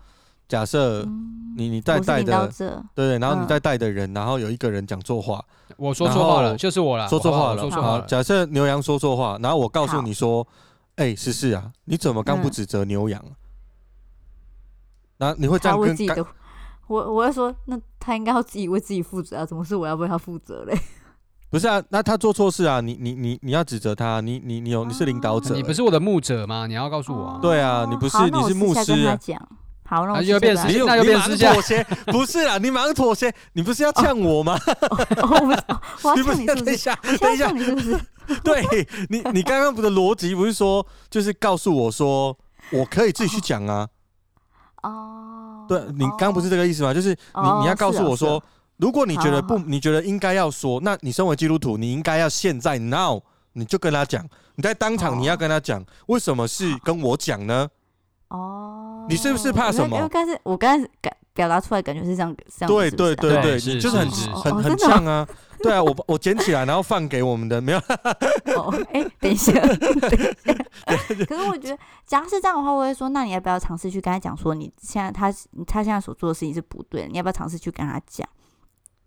[0.48, 5.44] 假设嗯你你在带的，对对，然后你嗯在带的人，然后有一个人讲错话，
[5.76, 10.46] 我说错话了，就是我了，说错话了，说错话好，假设牛羊说错话，然后我告诉你说，
[10.96, 13.22] 哎，思思啊，你怎么刚不嗯指责牛羊？
[15.18, 16.24] 然后你会这他样跟自己的，
[16.86, 20.74] 我我要说，那他应该要自己为自己负责啊，怎么是我要为他负责嘞？
[21.50, 21.82] 不是啊？
[21.88, 26.66] 那他做错事啊，你你你你要指责他，你你你有你是领导者，你不是我的牧者吗？
[26.66, 27.38] 你要告诉我啊。
[27.40, 29.18] 对啊你不是你是牧师
[29.90, 34.58] 好，那又变私私下跟他你又你马上变私下妥协， 不是啦，你马上妥协，你不是要呛我吗？
[34.58, 34.74] 讲
[35.22, 36.64] 哦，我不是哦 我要你不是呛你是不是？
[36.64, 37.98] 等一下，等一下现在呛，你是不是？
[38.44, 42.36] 对你，你刚刚不的逻辑不是说，就是告诉我说，
[42.70, 43.88] 我可以自己去讲啊。
[44.82, 46.92] 哦，对你刚刚不是这个意思吗？
[46.92, 48.42] 就是你哦你要告诉我说
[48.78, 53.20] 如果你觉得不好好，你觉得应该要说，那你身为基督徒，你应该要现在 now
[53.52, 57.68] 你就跟他讲，你在当场哦你要跟他讲，为什么是跟我讲呢？
[58.28, 65.26] 哦，你是不是怕什么因为刚才我刚才感表达出来感觉是这样，这样对是是啊对对对对，是你就是很是是很很像啊。
[65.60, 67.78] 对啊，我我捡起来然后放给我们的没有。
[68.54, 70.54] 哦，哎、等一下， 等一下。
[71.26, 75.32] 可是我觉得，假如是这样的话，我会说，那你要不要尝试去跟他讲，说你现在他
[75.66, 78.28] 他现在所做的事情是不对的，你要不要尝试去跟他讲？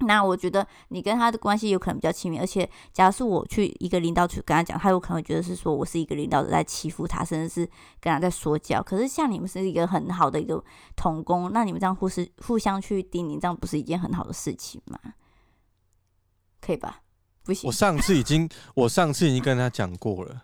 [0.06, 8.82] 那我觉得你跟他的关系有可能比较亲密，而且假如是我去一个领导去跟他讲，他有可能会觉得是说我是一个领导者在欺负他，甚至是跟他在说教。
[8.82, 10.64] 可是像你们是一个很好的一个
[10.96, 15.00] 同工，那你们这样互是互相去叮咛，这样不是一件很好的事情吗？
[16.60, 17.02] 可以吧？
[17.44, 20.44] 不行我上次已经我上次已经跟他讲过了。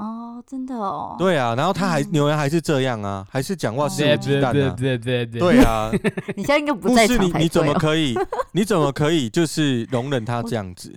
[0.00, 1.14] 哦，真的哦。
[1.18, 4.52] 对啊，然后他还嗯牛羊还是这样啊，还是讲话肆对无忌惮啊。
[4.52, 5.90] 对对对对啊，
[6.36, 7.74] 你现在应该不在场你你怎么。
[7.74, 8.14] 可以？
[8.52, 10.92] 你怎么可以就是容忍他这样子？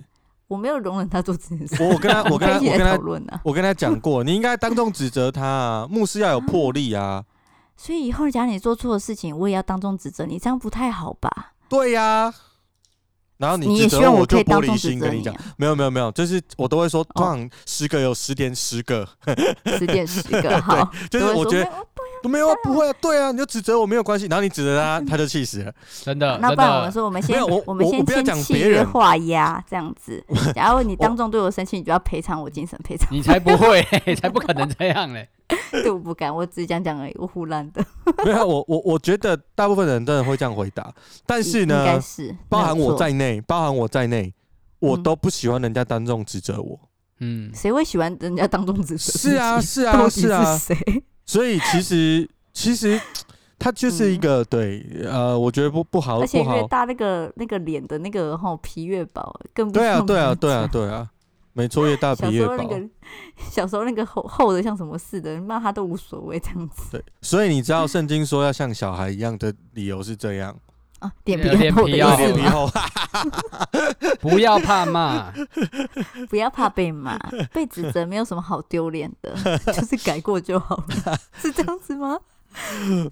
[0.48, 1.82] 我没有容忍他做这件事。
[1.82, 3.40] 我我跟他我跟他 我跟他讨论啊。
[3.44, 7.24] 我跟他讲过，你应该当众指责他啊，牧师要有魄力啊。
[7.76, 11.52] 所以以后假如你做错的事情，我也要当众指责你，这样不太好吧？
[11.68, 12.32] 对呀、
[13.36, 19.06] 然后你你也希望指责我就玻璃心跟你讲，没有没有没有，就是我都会说，通常十个有十点十个，
[19.66, 20.90] 十点十个 好。
[21.10, 21.68] 就是我觉得
[22.22, 25.72] 没有没有啊，不会啊，对啊，你就指责我没有关系，然后你指责他， 他就气死了。
[26.02, 30.24] 真的，那，不然我们说，我们先没有我我们先我我不要讲签契约别人画押这样子。
[30.54, 33.08] 然后你当众对我生气，你就要赔偿我精神赔偿。
[33.10, 33.82] 你才不会，
[34.20, 35.28] 才不可能这样嘞。
[35.70, 37.84] 对，我不敢，我只是讲讲而已，我胡乱的。
[38.24, 40.92] 没有，我我我觉得大部分人真的会这样回答，
[41.26, 44.32] 但是应该，是包含我在内，包含我在内，
[44.78, 46.78] 我都不喜欢人家当众指责我。
[47.20, 49.18] 嗯，谁会喜欢人家当众指责？
[49.18, 50.56] 是啊，是啊，是啊。
[50.58, 50.76] 谁？
[51.24, 53.00] 所以其实其实
[53.58, 61.08] 他就是一个、嗯、对呃，我觉得不不好，而且越好大那个那个脸的那个吼皮越薄，更不对啊，对啊，对啊，对啊。
[61.56, 62.56] 没错，越大皮越薄。
[62.56, 62.88] 小时候那个，
[63.50, 66.90] 小时候那个厚厚的像什么似的，骂他都无所谓这样子。
[66.90, 70.54] 对，所以你知道圣经说要像小孩一样的理由是这样
[70.98, 72.68] 啊，脸皮厚，脸皮厚，
[74.20, 75.32] 不要怕骂，
[76.28, 77.16] 不要怕被骂，
[77.52, 79.32] 被指责没有什么好丢脸的，
[79.66, 82.18] 就是改过就好了，是这样子吗？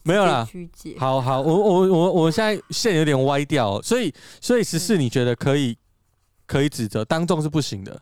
[0.02, 0.46] 没有啦，
[0.98, 5.76] 好好，我我我我现在线有点歪掉，所以所以十四你觉得可以
[6.46, 8.00] 可以指责，当众是不行的。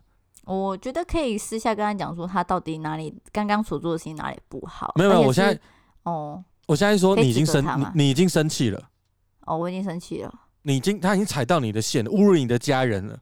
[0.50, 4.92] 我觉得可以私下跟他讲说，他到底哪里刚刚所做的事情哪里不好。
[4.96, 5.58] 没有没有，我现在
[6.02, 8.82] 哦，我现在说你已经生你，你已经生气了。
[9.46, 10.34] 哦，我已经生气了。
[10.62, 13.18] 你已经他已经踩到你的线，侮辱你的家人了。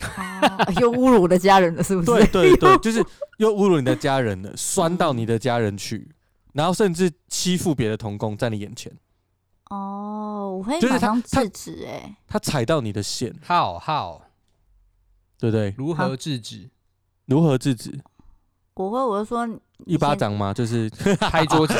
[0.00, 2.06] 哦、又侮辱我的家人了，是不是？
[2.06, 3.04] 对对对，就是
[3.36, 6.10] 又侮辱你的家人了，酸到你的家人去，
[6.52, 8.92] 然后甚至欺负别的童工在你眼前。
[9.70, 11.86] 哦，我会马上制止。
[11.86, 14.22] 哎，他踩到你的线，好好。
[15.44, 15.74] 对不对？
[15.76, 16.70] 如何制止？
[17.26, 18.00] 如何制止？
[18.72, 19.46] 我会，我就说
[19.84, 20.54] 一巴掌嘛？
[20.54, 20.88] 就是
[21.20, 21.74] 拍桌子。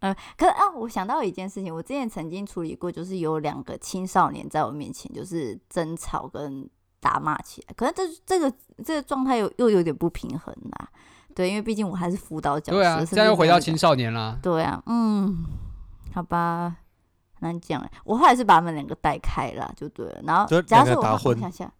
[0.00, 6.68] 嗯，可是啊，我想到一件事情，我之前曾经处理过，就是有两个青少年在我面前就是争吵跟
[6.98, 8.52] 打骂起来，可是这这个
[8.84, 10.88] 这个状态又又有点不平衡啦。
[11.36, 12.78] 对，因为毕竟我还是辅导角色。
[12.78, 14.36] 对啊，现在又回到青少年啦。
[14.42, 15.44] 对啊，嗯，
[16.12, 16.74] 好吧，
[17.38, 17.90] 难讲哎。
[18.04, 20.20] 我后来是把他们两个带开了，就对了。
[20.24, 21.72] 然后，假如说我我想想。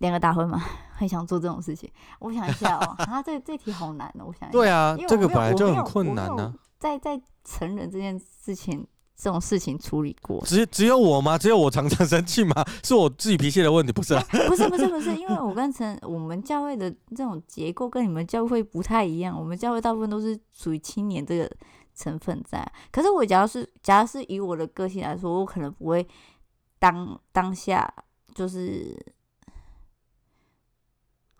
[0.00, 0.62] 两个大会吗？
[0.98, 1.88] 很想做这种事情。
[2.18, 4.24] 我想一下哦， 啊，这这题好难哦。
[4.26, 6.52] 我想一下，对啊，这个本来就很困难呢。
[6.78, 8.84] 在在成人这件事情，
[9.16, 11.38] 这种事情处理过，只只有我吗？
[11.38, 12.64] 只有我常常生气吗？
[12.82, 14.24] 是我自己脾气的问题，不是啊？
[14.48, 19.38] 不是不是不是，因为我跟成我们教会的这种结构跟你们教会不太一样。
[19.38, 21.48] 我们教会大部分都是属于青年这个
[21.94, 22.64] 成分在。
[22.90, 26.06] 可是我假如是假如是以我的个性来说，我可能不会
[26.78, 27.92] 当当下
[28.34, 28.96] 就是。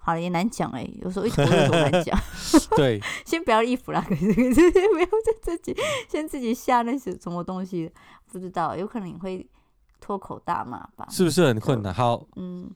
[0.09, 2.19] 好了，也难讲哎，有时候一头热都难讲。
[2.75, 5.07] 对， 先不要衣服啦， 可是可是不要
[5.43, 5.77] 自己
[6.09, 7.93] 先自己下那些什么东西，
[8.33, 9.47] 不知道，有可能你会
[10.01, 11.07] 脱口大骂吧？
[11.11, 11.93] 是不是很困难？
[11.93, 12.71] 好，嗯，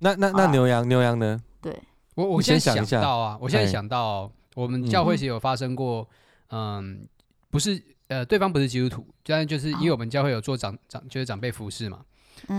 [0.00, 1.40] 那那那牛羊牛羊呢？
[1.62, 1.72] 对，
[2.16, 6.08] 我我先想到啊，我现在想到我们教会是有发生过，
[6.50, 7.06] 嗯，
[7.48, 12.00] 不是呃，对方不是基督徒，但就是因为我们教会有做长长就是长辈服侍嘛，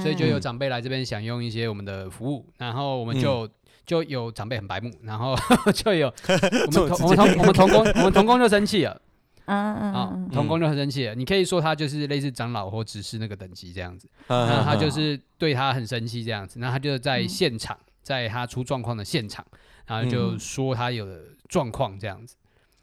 [0.02, 3.46] 所以就有长辈来这边享用一些我们的服务，然后我们就。
[3.88, 5.34] 就有长辈很白目，然后
[5.74, 6.14] 就有
[7.02, 9.02] 我们同我们同我们同工我们同工就生气了，
[9.46, 11.16] 嗯嗯啊，同工就很生气了。
[11.16, 19.46] 你可以说他就是类似长老或执事那个等级这样子， 然后他就是对他很生气这样子，然后他就在现场，在他出状况的现场，
[19.86, 22.36] 然后就说他有的状况这样子，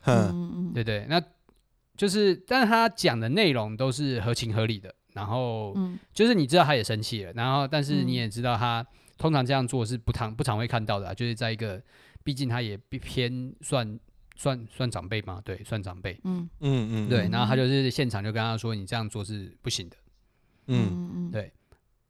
[0.06, 1.22] 嗯对对，那
[1.98, 5.76] 就是但是他讲的内容都是合情合理的，然后
[6.14, 8.82] 就是你知道他也生气了，然后但是你也知道他。
[9.16, 11.82] 通常这样做是不常不常会看到的，啊，就是在一个，
[12.22, 13.98] 毕竟他也偏算
[14.36, 16.48] 算算长辈嘛，对，算长辈，嗯。
[16.60, 19.96] 嗯嗯，对，然后他就是现场就跟他说，你这样做是不行的，
[20.66, 21.10] 嗯。
[21.14, 21.52] 嗯对，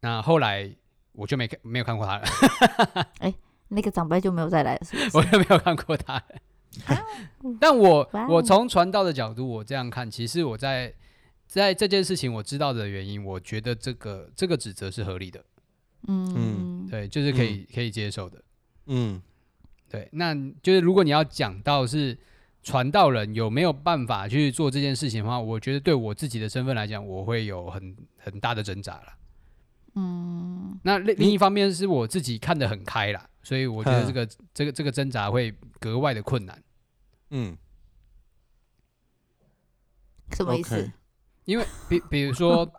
[0.00, 0.74] 那后来
[1.12, 2.24] 我就没看没有看过他了，
[3.20, 3.34] 哎、欸，
[3.68, 5.16] 那个长辈就没有再来了是是？
[5.16, 6.14] 我就没有看过他。
[6.14, 6.24] 了，
[7.60, 10.92] 但我我从传道的角度，我这样看，其实我在
[11.46, 15.44] 在这件事情我知道的原因，我觉得这个这个指责是合理的。
[16.08, 16.86] 嗯。
[16.90, 18.40] 对，就是可以、嗯、可以接受的，
[18.86, 19.20] 嗯，
[19.88, 22.16] 对，那就是如果你要讲到是
[22.62, 29.12] 传道人有没有办法去做这件事情的话，我觉得对我自己的身份来讲，我会有很很大的挣扎了，
[29.94, 36.62] 嗯，那另另一方面是我自己看得很开啦，所以我觉得这个这个这个挣扎会格外的困难，
[37.30, 37.56] 嗯，
[40.30, 40.92] 什么意思？
[41.44, 42.70] 因为比比如说。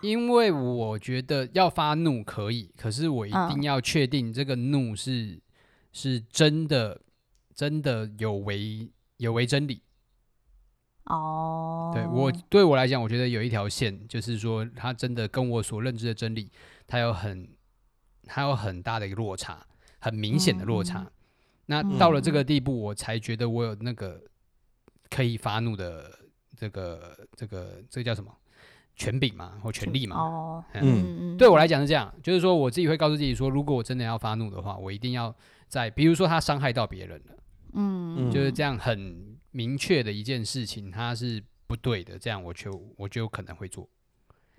[0.00, 5.40] 因为我觉得要发怒可以，可是我一定要确定这个怒是、嗯、
[5.92, 7.00] 是真的，
[7.54, 9.82] 真的有违有违真理。
[11.04, 16.50] 哦，对我对我来讲，我觉得有一条线，就是说他真的跟我所认知的真理，
[16.86, 17.48] 它有很
[18.24, 19.66] 它有很大的一个落差，
[19.98, 21.00] 很明显的落差。
[21.00, 21.12] 嗯、
[21.66, 24.22] 那到了这个地步，我才觉得我有那个
[25.08, 26.18] 可以发怒的
[26.54, 28.30] 这个这个这个叫什么？
[28.98, 30.16] 权柄嘛，或权力嘛。
[30.16, 35.34] 哦，嗯，对我来讲是这样，就是说我自己会告诉自己说，如果我真的要发怒的话，我一定要
[35.68, 37.36] 在，比如说他伤害到别人了，
[37.74, 43.88] 嗯，就是这样很明确的一件事情，他是不对的，这样我就我就可能会做。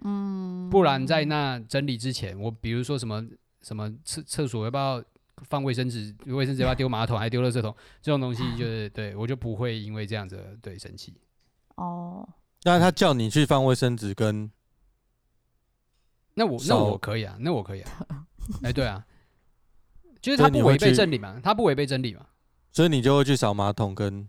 [0.05, 3.21] 嗯，不然在那整理之前，我比如说什么
[3.61, 5.03] 什么厕厕所要不要
[5.43, 11.13] 放卫生纸，卫生纸要不要丢马桶，还丢垃圾桶，这种东西就是对我就不会因为这样子对生气。
[11.75, 12.27] 哦，
[12.63, 14.51] 那他叫你去放卫生纸跟，
[16.33, 17.91] 那我那我可以啊，那我可以啊，
[18.63, 19.05] 哎，对啊，
[20.21, 22.25] 就是他不违背真理嘛，他不违背真理嘛，
[22.71, 24.27] 所以你就会去扫马桶跟。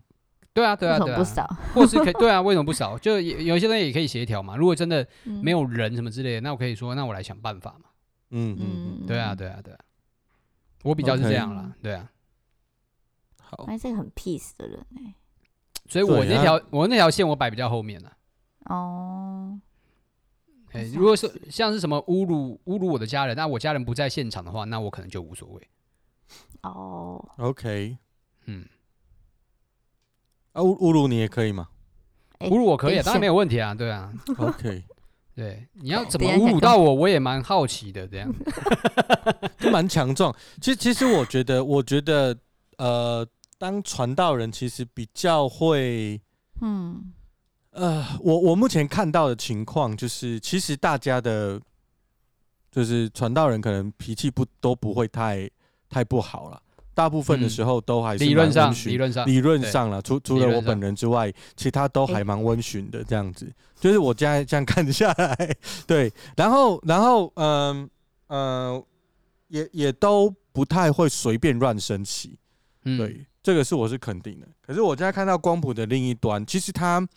[0.53, 2.97] 对啊，对啊，对啊，不扫，或是可以对啊，为什么不扫？
[2.99, 4.57] 就有有一些东西也可以协调嘛。
[4.57, 7.89] 如果真的没有人什么之类的，那我可以说，那我来想办法嘛。
[8.31, 9.79] 嗯嗯，对啊，对啊，对啊，
[10.83, 12.11] 我比较是这样啦，对啊。
[13.39, 15.13] 好，还是个很 peace 的人呢。
[15.87, 18.11] 所以我那条我那条线我摆比较后面了。
[18.65, 19.59] 哦。
[20.71, 25.67] 哎，如果是像是什么侮辱侮辱我的家人，那我家人不在现场的话，那我可能就无所谓。
[26.63, 27.29] 哦。
[27.37, 27.97] OK。
[28.45, 28.65] 嗯。
[30.53, 31.69] 啊，侮侮辱你也可以吗？
[32.39, 34.11] 侮辱我可以，啊，当然没有问题啊，对啊。
[34.37, 34.83] OK，
[35.35, 38.33] 对，你要怎么侮辱到我，我也蛮好奇的，这样
[39.59, 40.35] 就蛮强壮。
[40.59, 42.35] 其实，其实我觉得，我觉得，
[42.77, 43.25] 呃，
[43.59, 46.19] 当传道人其实比较会，
[46.61, 47.13] 嗯，
[47.71, 51.59] 呃，我我目前看到的情况就是，其实大家的，
[52.71, 55.49] 就是传道人可能脾气不都不会太
[55.89, 56.61] 太不好了。
[56.93, 63.49] 大部分的时候都还是理论上，理论上，理论上了，除除了我本人之外，其他都还蛮温驯的这样子。
[63.79, 65.55] 就是我现在这样看下来，
[65.87, 67.89] 对，然后然后嗯
[68.27, 68.83] 嗯，
[69.47, 72.37] 也也都不太会随便乱生气，
[72.83, 74.47] 对，这个是我是肯定的。
[74.61, 77.07] 可是我现在看到光谱的另一端，其实他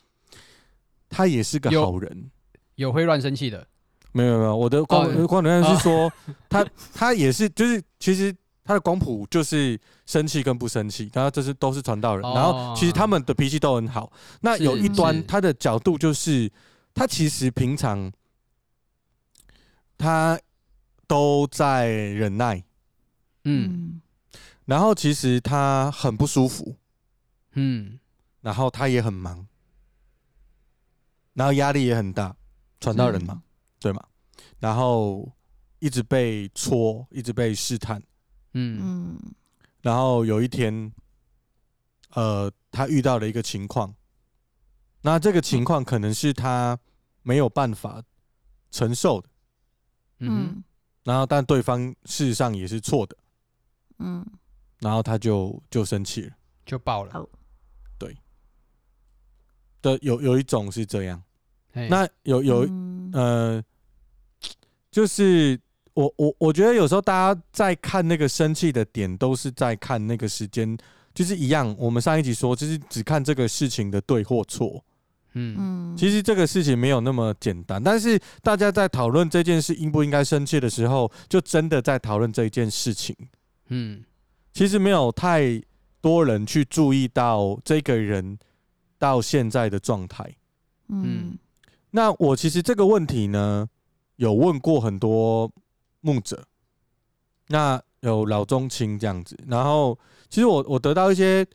[1.15, 2.31] 他也是个好人，
[2.75, 3.67] 有会乱生气的，
[4.13, 6.13] 没有没有，我的光光谱是说
[6.49, 8.35] 他他也是就是其实。
[8.67, 14.11] 他的光谱就是生气跟不生气，然后这是都是传道人，然后其实他们的脾气都很好。
[14.41, 16.51] 那有一端他的角度就是，
[16.95, 18.11] 他其实平常
[19.99, 20.41] 他
[21.07, 22.65] 都在忍耐，
[23.45, 24.01] 嗯，
[24.65, 26.75] 然后其实他很不舒服，
[27.53, 28.01] 嗯，
[28.41, 29.47] 然后他也很忙，
[31.35, 32.35] 然后压力也很大，
[32.81, 33.43] 传到人嘛，
[33.79, 34.03] 对嘛？
[34.59, 35.31] 然后
[35.79, 38.03] 一直被戳，一直被试探。
[38.53, 39.19] 嗯，
[39.83, 40.93] 然后有一天，
[42.11, 43.95] 呃，他遇到了一个情况，
[45.03, 46.79] 那这个情况可能是他
[47.23, 48.03] 没有办法
[48.71, 49.29] 承受的，
[50.21, 50.63] 嗯，
[51.03, 53.17] 然后但对方事实上也是错的，
[53.99, 54.25] 嗯，
[54.79, 57.29] 然后他就就生气了，就爆了，对，
[59.93, 61.23] 的有有一种是这样，
[61.73, 62.69] 那有有
[63.13, 63.63] 呃，
[64.91, 65.61] 就是。
[65.95, 70.77] 我我我觉得有时候大家在看那个生气的点，都是在看那个时间，
[71.15, 71.73] 就是一样。
[71.79, 74.85] 我们上一集说，就是只看这个事情的对或错。
[75.35, 77.81] 嗯，其实这个事情没有那么简单。
[77.81, 83.15] 但是大家在讨论这件事应不应该生气的时候，就真的在讨论这一件事情。
[83.69, 84.03] 嗯，
[84.53, 85.63] 其实没有太
[86.01, 88.37] 多人去注意到这个人
[89.05, 90.35] 到现在的状态。
[90.89, 91.39] 嗯，
[91.91, 93.69] 那我其实这个问题呢，
[94.17, 95.51] 有问过很多。
[96.07, 96.45] 牧者，
[97.49, 101.47] 那有老中青这样子，然后其实我我得到一些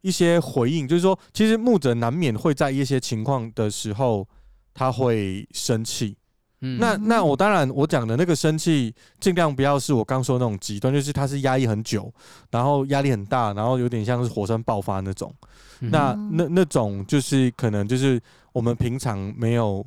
[0.00, 4.26] 一些回应，就是说，其实牧者难免会在一些情况的时候，
[4.72, 6.16] 他会生气。
[6.60, 12.12] 嗯，那那我当然我讲的那个生气，尽量不要是我刚说那种极端，就是他是压抑很久，
[12.50, 15.34] 然后压力很大，然后有点像是火山爆发那种。
[15.80, 18.20] 那那那种就是可能就是
[18.52, 19.84] 我们平常没有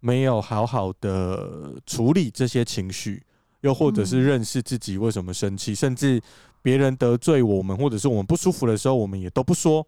[0.00, 3.22] 没有好好的处理这些情绪。
[3.62, 6.20] 又或者是认识自己为什么生气，甚至
[6.62, 9.86] 别人得罪我们，或者是我们不舒服的时候，我们也都不说，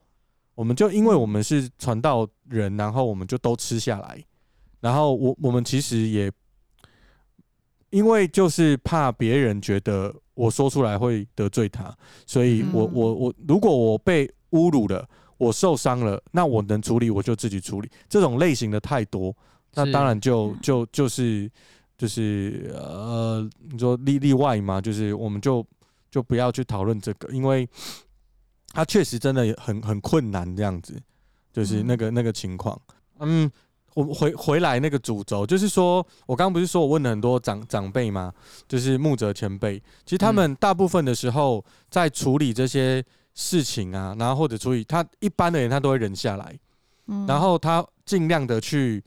[0.54, 4.24] 我们就因为我们是传道人，然后我们就都吃下来，
[4.84, 6.30] 然后我我们其实也
[7.88, 19.34] 因为就是怕别人觉得我说出来会得罪他，所以我我我如果我被侮辱了，我受伤了，那我能处理我就自己处理，这种类型的太多，
[19.72, 21.50] 那当然就就就是。
[21.96, 25.64] 就是呃，你说例例外嘛，就是我们就
[26.10, 27.66] 就不要去讨论这个，因为
[28.72, 31.00] 他确实真的很很困难这样子，
[31.52, 32.78] 就是那个那个情况。
[33.20, 33.48] 嗯，
[33.94, 38.32] 我们回回来那个主轴，就是说我刚刚不是说我问了很多长长辈吗？
[38.68, 43.02] 就是木泽前辈，其实他们大部分的时候在处理这些
[43.34, 46.58] 事情啊，然后或者处理他一般的人，他都会忍下来，
[47.26, 49.02] 然后他尽量的去。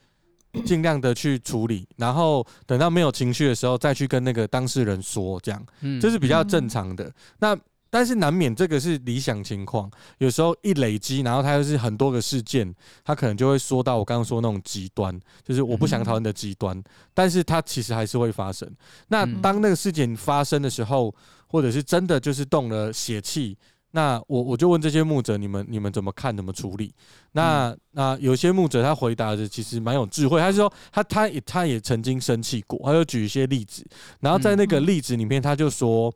[0.65, 5.63] 尽量的去处理，然后等到没有情绪的时候，再去跟那个当事人说，这样，
[6.01, 7.13] 这是比较正常的。
[7.37, 7.55] 那
[7.89, 12.73] 但是难免这个是理想情况，有时候一累积，然后它又是很多个事件，
[13.03, 16.83] 它可能就会说到我刚刚说那种极端，就是我不想讨论的极端，嗯、
[17.13, 18.69] 但是它其实还是会发生。
[19.07, 21.13] 那当那个事件发生的时候，
[21.47, 23.57] 或者是真的就是动了血气，
[23.91, 26.93] 那我我就问这些牧者，你们你们怎么看，怎么处理？
[27.31, 33.85] 那那有些牧者他回答的其实蛮有智慧，他是说他他也他也曾经生气过，他就举一些例子，
[34.19, 36.13] 然后在那个例子里面他就说。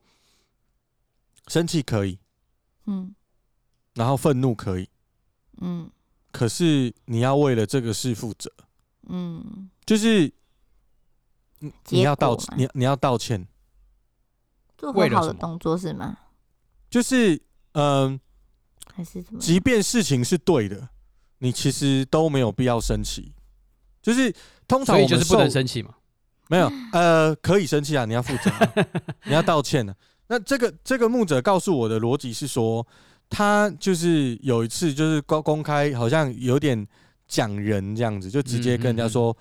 [1.47, 2.19] 生气可以，
[2.85, 3.13] 嗯，
[3.95, 4.89] 然后愤怒可以，
[5.61, 5.89] 嗯，
[6.31, 8.51] 可是你要为了这个事负责，
[9.07, 10.31] 嗯，就是
[11.89, 13.47] 你要道你你要道歉，
[14.77, 16.17] 做很好的动作是吗？
[16.89, 17.41] 就是
[17.73, 18.19] 嗯，
[18.93, 19.39] 还是怎么？
[19.39, 20.89] 即便事情是对的，
[21.39, 23.33] 你其实都没有必要生气。
[24.01, 24.33] 就是
[24.67, 25.93] 通常我们就是不能生气嘛？
[26.47, 28.51] 没有，呃，可以生气啊，你要负责，
[29.25, 29.95] 你要道歉的。
[30.31, 32.87] 那这个这个牧者告诉我的逻辑是说，
[33.29, 36.87] 他就是有一次就是公公开，好像有点
[37.27, 39.35] 讲人这样子，就直接跟人家说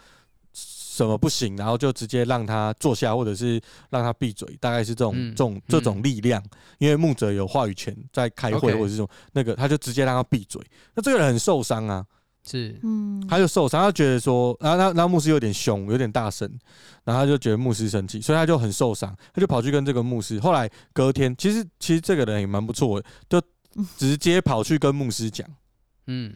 [0.52, 6.42] 什么不行，然后就直接让他坐下，或者是让他闭嘴，大概是这种这种这种力量，
[6.78, 10.60] 因为牧者有话语权，在开会或者是这种那个，他就直接让他闭嘴。
[10.96, 12.04] 那这个人很受伤啊。
[12.42, 16.48] 是，嗯，他就受伤，他觉得说，然后他，然后牧师有点凶，有点大声，
[17.04, 20.40] 然后他就觉得牧师生气，所以他就很受伤，他就跑去跟这个牧师。
[20.40, 23.42] 后来隔天，其实其实这个人也蛮不错的，就
[23.96, 25.46] 直接跑去跟牧师讲。
[26.06, 26.34] 嗯，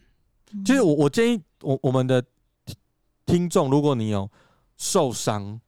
[0.65, 2.23] 其实我我建议我我们的
[3.25, 4.31] 听众，如果你有
[4.77, 5.59] 受伤，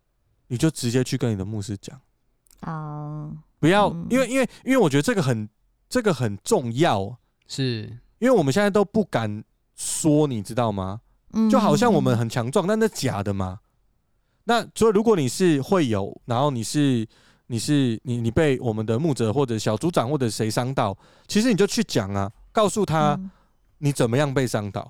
[0.48, 1.98] 你就直接去跟你的牧师讲。
[2.60, 5.48] 哦，不要，因为因为因为我觉得这个很
[5.88, 7.18] 这个很重要，
[7.48, 9.42] 是因为我们现在都不敢。
[9.76, 11.00] 说你知道吗？
[11.50, 13.60] 就好像我们很强壮，但那假的吗？
[14.44, 17.06] 那所以如果你是会有，然后你是
[17.48, 20.96] 你是你你被我们的牧者或者小组长或者谁伤到，
[21.26, 23.20] 其实你就去讲啊，告诉他
[23.78, 24.88] 你怎么样被伤到，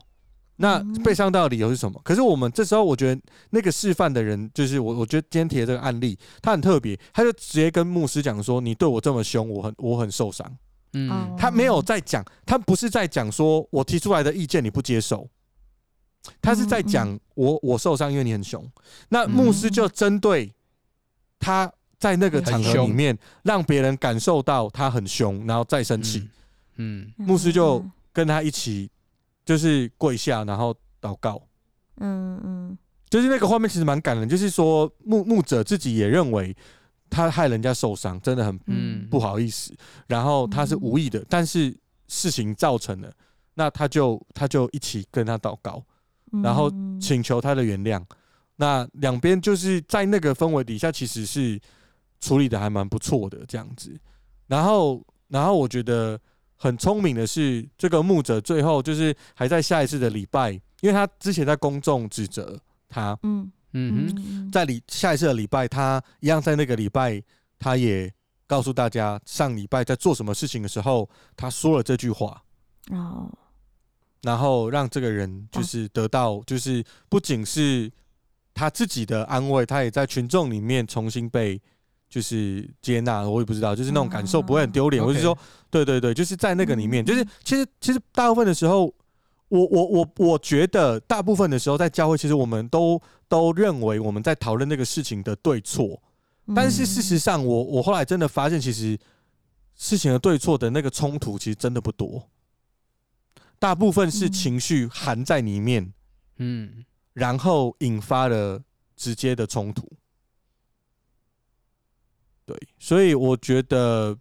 [0.57, 2.01] 那被伤到的理由是什么？
[2.05, 3.21] 可是我们这时候我觉得
[3.51, 10.47] 那个示范的人，就是我，我觉得今天提的这个案例，他很特别，他就直接跟牧师讲说：“你对我这么凶，我很我很受伤。”
[10.97, 15.29] 嗯，他没有在讲，他不是在讲说我提出来的意见你不接受，
[16.41, 18.67] 他是在讲我我受伤，因为你很凶。
[19.11, 20.51] 那牧师就针对
[21.39, 26.27] 他在那个场合里面让别人感受到他很凶，然后再生气。
[26.77, 28.91] 嗯，牧师就跟他一起
[29.45, 31.43] 就是跪下，然后祷告。
[31.99, 32.79] 嗯嗯，
[33.11, 36.57] 就是那个画面其实蛮感人，就是说牧牧者自己也认为。
[37.09, 39.73] 他害人家受伤，真的很不好意思。
[39.73, 39.79] 嗯、
[40.09, 41.77] 然后他是无意的，嗯、但是
[42.09, 43.13] 事情造成了，
[43.55, 45.83] 那他就他就一起跟他祷告，
[46.43, 47.99] 然后请求他的原谅。
[48.01, 48.07] 嗯、
[48.57, 51.61] 那两边就是在那个氛围底下，其实是
[52.21, 53.97] 处理的还蛮不错的这样子。
[54.47, 56.19] 然后，然后我觉得
[56.57, 63.51] 很聪明的是，这个牧者最后就是还在下一次的礼拜，因为他之前在公众指责他，嗯。
[63.79, 67.23] 嗯哼，在礼下一次的礼拜，他一样在那个礼拜，
[67.59, 68.11] 他也
[68.47, 71.07] 告诉大家上礼拜在做什么事情的时候，
[71.37, 72.43] 他说了这句话，
[72.91, 73.31] 哦，
[74.23, 77.93] 然后让这个人就是得到，就是不仅是
[78.55, 81.61] 他自己的安慰，他也在群众里面重新被
[82.09, 83.29] 就是接纳。
[83.29, 85.05] 我也不知道，就是那种感受不会很丢脸。
[85.05, 85.37] 我是说，
[85.69, 88.91] 对对对，就是在那个里面，就是其实其实大部分的时候。
[89.49, 96.03] 我我我我觉得大部分的时候在教会，其实我们都都认为我们在讨论那个事情的对错，
[96.55, 98.99] 但是事实上我，我我后来真的发现，其实
[99.77, 102.29] 事情的对错的那个冲突其实真的不多，
[103.59, 105.93] 大部分是情绪含在里面，
[106.39, 108.63] 嗯，然后引发了
[108.97, 109.89] 直接的冲突，
[112.45, 114.19] 对，所以我觉得。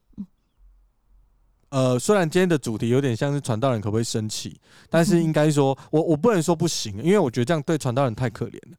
[1.76, 4.58] 呃，虽然今天的主题有点像是传道人可不可以生气，
[4.90, 8.78] 但是应该说，我我不能说不行，因为我觉得这样对传道人太可怜了。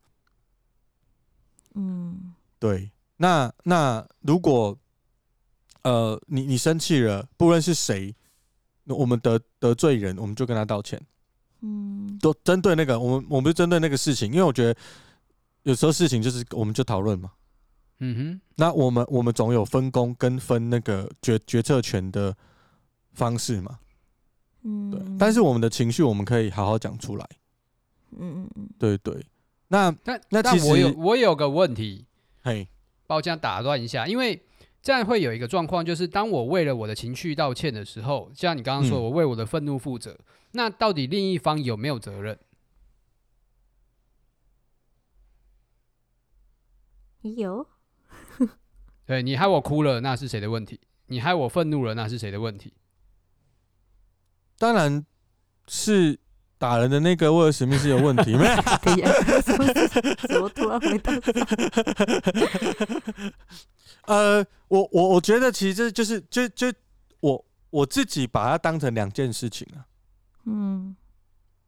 [1.75, 2.91] 嗯，对。
[3.19, 4.75] 那那如果
[5.83, 8.17] 呃你你生气了，不论是谁，
[8.87, 10.99] 我们得得罪人，我们就跟他道歉。
[11.61, 14.81] 嗯，都针对那个，我们我们就针对那个事情，因为我觉得
[15.65, 17.31] 有时候事情就是我们就讨论嘛。
[17.99, 18.41] 嗯哼。
[18.55, 22.35] 那我们我们总有分工跟分那个决决策权的。
[23.17, 23.79] 方式嘛，
[24.63, 27.27] 嗯，对，但是我们的情绪我们可以好好讲出来，
[28.13, 29.27] 嗯嗯嗯，对对，
[29.69, 32.05] 那但那其实我有我有个问题，
[32.43, 32.69] 嘿，
[33.07, 34.41] 把我这样打断一下，因为
[34.83, 42.39] 这样会有一个状况，就是当我为了我的情绪道歉的时候，像你刚刚说，我为我的愤怒负责，嗯、那到底另一方有没有责任？
[47.23, 47.67] 有，
[49.05, 50.79] 对，你害我哭了，那是谁的问题？
[51.09, 52.73] 你害我愤怒了，那是谁的问题？
[54.59, 55.05] 当然
[55.69, 56.19] 是
[56.59, 58.33] 打人的那个威尔史密斯有问题。
[58.37, 59.67] 没有，可以啊，什么
[60.29, 61.13] 怎么突然回到？
[64.07, 66.73] 呃，我我我觉得其实就是就就
[67.21, 69.85] 我我自己把它当成两件事情啊。
[70.45, 70.95] 嗯，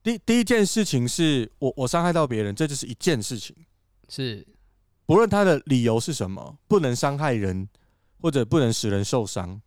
[0.02, 3.56] 第第一件事情是我我伤害到别人，这就是一件事情，
[4.08, 4.46] 是
[5.04, 7.68] 不论他的理由是什么，不能伤害人
[8.20, 9.60] 或者不能使人受伤，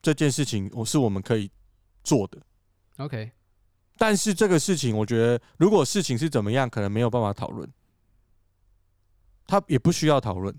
[0.00, 1.50] 这件事情我是我们可以
[2.06, 2.38] 做的。
[2.98, 3.32] OK，
[3.98, 7.68] 但是这个事情，我觉得如果事情是怎么样，可能没有办法讨论，
[9.46, 10.54] 他也不需要讨论。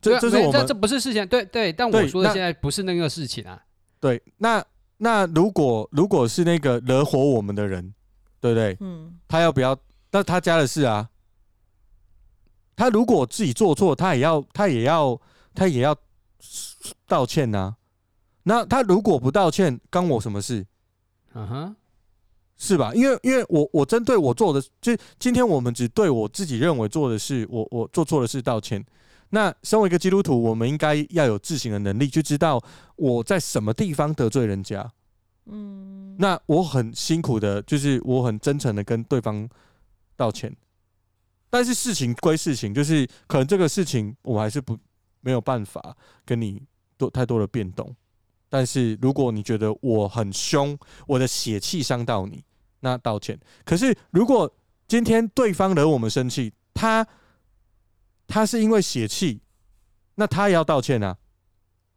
[0.00, 1.72] 这这是我们这这不是事情，对对。
[1.72, 3.64] 但我说的现在不是那个事情啊。
[3.98, 4.62] 对，那
[4.98, 7.94] 那如果如果是那个惹火我们的人，
[8.38, 8.76] 对不对？
[8.80, 9.18] 嗯。
[9.26, 9.76] 他要不要？
[10.10, 11.08] 那他家的事啊。
[12.76, 15.18] 他如果自己做错，他也要他也要
[15.54, 15.96] 他也要
[17.06, 17.74] 道歉呐。
[18.48, 20.64] 那他如果不道歉，关我什么事？
[21.34, 21.76] 嗯哼，
[22.56, 22.94] 是吧？
[22.94, 28.84] 因为因为我我针对我做的，就今天我们只对我自己认为做的事，我我做错的事道歉。
[29.30, 32.62] 那身为一个基督徒，我们应该要有自省的能力，就知道
[32.94, 34.88] 我在什么地方得罪人家。
[35.46, 39.48] 嗯，那我很辛苦的，就是我很真诚的跟对方
[40.14, 40.54] 道歉。
[41.50, 44.78] 但是事情归事情，就是可能这个事情我还是不
[45.20, 46.62] 没有办法跟你
[46.96, 47.92] 多太多的变动。
[48.48, 52.44] 但是如果你觉得我很凶，我的血气伤到你，
[52.80, 53.38] 那道歉。
[53.64, 54.50] 可是如果
[54.86, 57.06] 今天对方惹我们生气，他
[58.28, 59.40] 他是因为血气，
[60.14, 61.16] 那他也要道歉啊。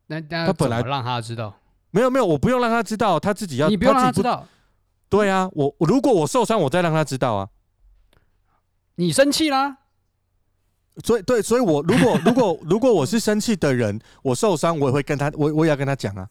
[0.08, 1.56] 那他本来让他知道，
[1.92, 3.70] 没有没有，我不用让他知道，他自己要。
[3.70, 4.48] 你不用让他知道。
[5.08, 7.50] 对啊，我如果我受伤，我再让他知道啊。
[8.96, 9.78] 你生气啦？
[11.04, 16.28] 所以对，所以我如果如果如果我是生气的人，我受伤，我也会跟他，我我也要跟他讲啊。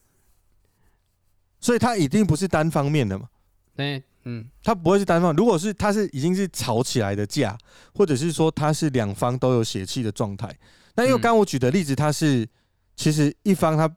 [1.60, 3.28] 所以他一定不是单方面的嘛？
[3.74, 5.34] 对，嗯，他不会是单方。
[5.34, 7.56] 如果是他是已经是吵起来的架，
[7.94, 10.56] 或者是说他是两方都有血气的状态，
[10.94, 12.48] 那因为刚刚我举的例子，他是
[12.96, 13.88] 其实一方他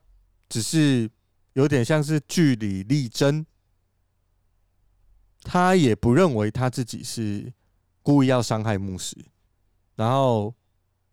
[0.50, 1.10] 只是
[1.54, 3.46] 有点像是据理力争，
[5.44, 7.52] 他也不认为他自己是
[8.02, 9.16] 故意要伤害牧师，
[9.96, 10.54] 然后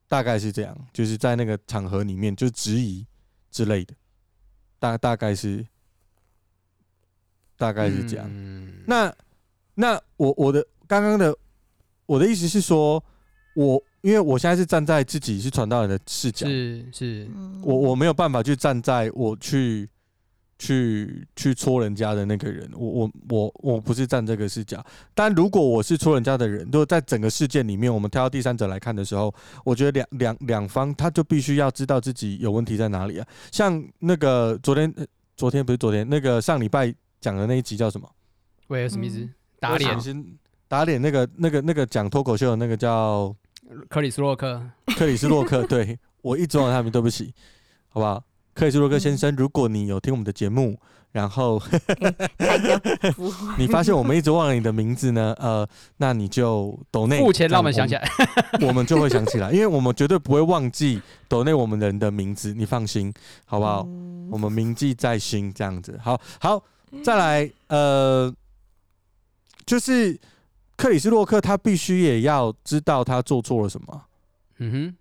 [0.07, 3.07] 大概是这样，就是在那个场合里面就质疑
[3.51, 3.95] 之类的，
[4.79, 5.67] 大大概是。
[7.59, 8.25] 大概是这样。
[8.31, 9.13] 嗯、那
[9.75, 11.37] 那我我的刚刚的
[12.07, 13.03] 我的意思是说，
[13.55, 17.29] 我因为我现在是站在自己是传道人的视角，是是，
[17.63, 19.89] 我我没有办法去站在我去
[20.59, 24.83] 去去戳人家的那个人，我我我我不是站这个视角。
[25.15, 29.35] 但如果我是戳人家的人，就在整个事件里面，我们挑到第三者来看的时候，
[29.65, 33.27] 我觉得两两两方他就必须要知道自己有问题在哪里啊。
[33.51, 34.95] 像那个昨天
[35.37, 36.95] 昨天不是昨天那个上礼拜。
[37.21, 38.09] 讲的那一集叫什么？
[38.69, 39.99] 威尔史密斯打脸，
[40.69, 43.35] 打脸那个那个那个讲脱口秀的那个叫
[43.89, 44.63] 克里斯洛克。
[44.97, 47.33] 克里斯洛克， 对，我一直忘了他名，对不起，
[47.89, 48.23] 好不好？
[48.55, 50.79] 克里斯洛克先生，如果你有听我们的节目，
[51.13, 51.63] 然后
[53.57, 55.67] 你发现我们一直忘了你的名字呢，呃，
[55.97, 58.07] 那你就抖内付钱让我们想起来，
[58.61, 63.15] 我们就会想起来，因为我们绝对不会忘记抖内我们人的名字，你放心，
[63.47, 63.87] 好不好？
[64.31, 66.63] 我们铭记在心，这样子，好好。
[67.03, 68.35] 再来，呃，
[69.67, 70.19] 就是
[70.77, 74.05] 克里斯洛克，他必须也要知道他做错了什么。
[74.59, 74.97] 嗯哼，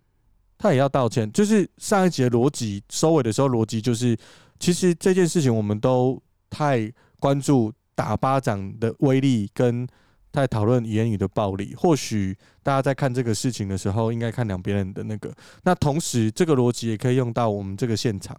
[0.57, 1.31] 他也要道歉。
[1.31, 4.17] 就是上一集的逻辑收尾的时候，逻辑就是，
[4.59, 9.88] 其实这件事情我们都太关注打巴掌的威力，跟
[10.31, 11.73] 在讨论言语的暴力。
[11.75, 15.33] 或许大家在看这个事情的时候，应该看两边人的那个。
[15.63, 18.38] 那同时，这个逻辑也可以用到我们这个现场，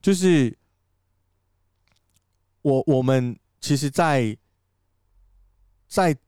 [0.00, 0.56] 就是。
[2.64, 4.34] 我我们其实在，
[5.86, 6.20] 在在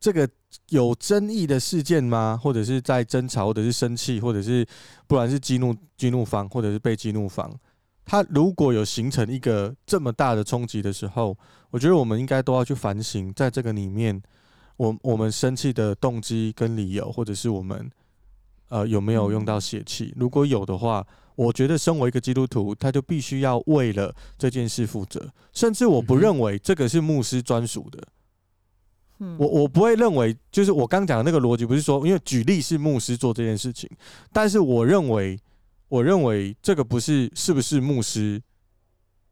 [0.00, 0.28] 这个
[0.70, 2.36] 有争议的事件吗？
[2.42, 4.66] 或者是在争吵，或者是生气，或者是
[5.06, 7.48] 不然是激怒激怒方，或者是被激怒方，
[8.04, 11.38] 他如果有形成一个这么大的冲击的时候，
[11.70, 14.20] 我觉得我们应该都要去反省，在这个里面，
[14.76, 17.88] 我我们生气的动机跟理由，或者是我们
[18.70, 20.12] 呃有没有用到血气？
[20.16, 21.06] 如果有的话。
[21.36, 25.30] 我觉得，身为一个基督徒，他就必须要为了这件事负责。
[25.52, 28.02] 甚至我不认为这个是牧师专属的。
[29.18, 33.88] 嗯我我不会认为，就是我刚讲的那个逻辑，不是说，因为举例是牧师做这件事情，
[34.32, 35.38] 但是我认为，
[35.88, 38.42] 我认为这个不是是不是牧师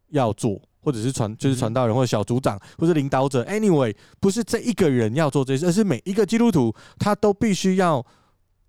[0.09, 8.05] 要做，或者是传就是传道人或者小组长或者领导者，anyway，不是这一个人要做这些，而是每一个基督徒他都必须要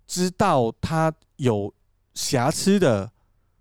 [0.06, 1.72] 知道他有
[2.14, 3.10] 瑕疵的。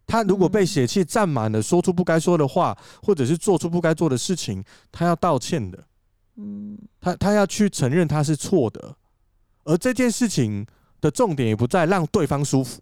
[0.08, 5.84] 他如果被血气占满了，说出不该说的话，或者是做出不该做的事情，他要道歉的。
[6.38, 8.96] 嗯，他他要去承认他是错的，
[9.64, 10.66] 而这件事情
[11.00, 12.82] 的重点也不在让对方舒服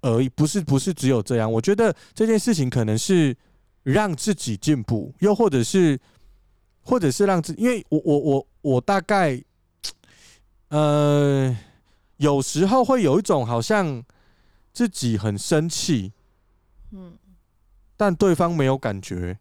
[0.00, 1.50] 而已，不是不是只有这样。
[1.50, 3.36] 我觉得这件事情可能是
[3.84, 5.96] 让自己进步，又或者是
[6.82, 9.40] 或者是让自，因为我我我我大概，
[10.70, 11.56] 呃，
[12.16, 14.02] 有时候会有一种好像
[14.72, 16.12] 自己很生气，
[16.90, 17.12] 嗯，
[17.96, 19.38] 但对方没有感觉，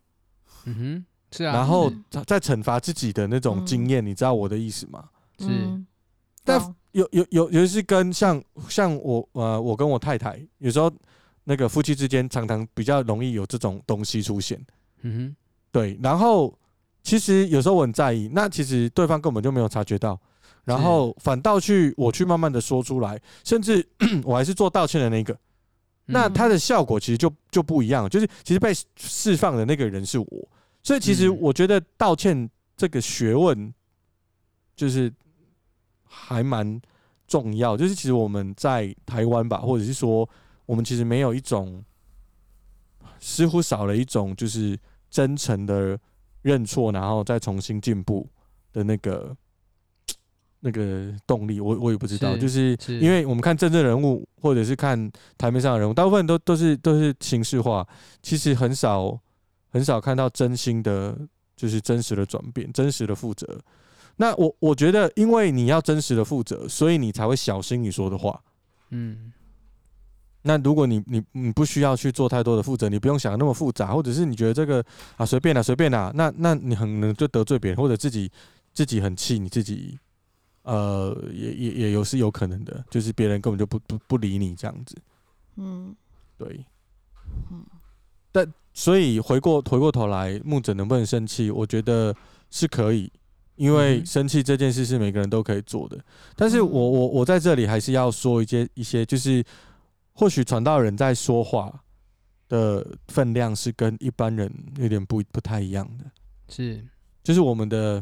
[0.65, 1.05] 嗯哼。
[1.33, 1.89] 是啊，然后
[2.27, 5.09] 在惩罚自己的那种经验，你知道我的意思吗？
[5.39, 5.47] 是，
[6.43, 6.59] 但
[6.91, 10.91] 有有有尤其是跟像像我呃，我跟我太太有时候
[11.45, 14.61] 那个夫妻之间常常比较容易有这种东西出现。
[15.03, 15.35] 嗯哼，
[15.71, 15.97] 对。
[16.03, 16.53] 然后
[17.01, 20.19] 其实有时候我很在意，那其实对方根本就没有察觉到，
[20.63, 23.87] 然后反倒去我去慢慢的说出来，甚至
[24.23, 25.37] 我还是做道歉的那个，
[26.05, 30.49] 那它的效果其实就就不一样，就是其实被释放的那个人是我。
[30.83, 33.71] 所以，其实我觉得道歉这个学问，
[34.75, 35.13] 就是
[36.03, 36.81] 还蛮
[37.27, 37.77] 重要。
[37.77, 40.27] 就是其实我们在台湾吧，或者是说，
[40.65, 41.83] 我们其实没有一种，
[43.19, 44.75] 似乎少了一种，就是
[45.09, 45.99] 真诚的
[46.41, 48.27] 认错，然后再重新进步
[48.73, 49.37] 的那个
[50.61, 51.59] 那个动力。
[51.59, 57.87] 我我也不知道，就是因为我们看政治人物，或者是看台面上的人物，大部分都都是都是形式化，
[58.23, 59.19] 其实很少。
[59.73, 61.17] 很少看到真心的，
[61.55, 63.57] 就是真实的转变，真实的负责。
[64.17, 68.37] 那我我觉得，因为你要真实的负责，所以你才会小心你说的话。
[68.89, 69.31] 嗯。
[70.41, 74.83] 那如果你你你不需要去做太多的负责，你不用想那么复杂，或者是你觉得这个
[75.15, 78.29] 啊随便啦随便啦，那那你很能就得罪别人，或者自己
[78.73, 79.97] 自己很气你自己，
[80.63, 84.95] 呃，也也也有是有可能的，就是别人根本就不不不理你这样子。
[85.55, 85.95] 嗯，
[86.37, 86.65] 对。
[87.51, 87.65] 嗯，
[88.31, 88.51] 但。
[88.73, 91.51] 所以回过回过头来，木者能不能生气？
[91.51, 92.15] 我觉得
[92.49, 93.11] 是可以，
[93.57, 95.99] 因为生气这件事是每个人都可以做的。
[96.37, 99.43] 但是我我我在这里还是要说一些一些，就是
[100.13, 101.83] 或许传道人在说话
[102.47, 106.05] 的分量是跟一般人有点不不太一样的。
[106.47, 106.81] 是，
[107.21, 108.01] 就是我们的我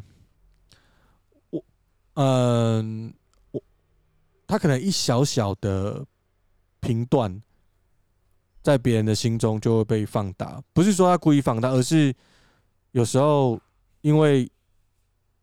[2.14, 3.14] 嗯，
[3.52, 3.62] 我
[4.48, 6.06] 他可能一小小的
[6.80, 7.42] 评断。
[8.62, 12.14] 在别人的心中就会被放大，不是说他故意放大，而是
[12.92, 13.60] 有时候
[14.02, 14.52] 因为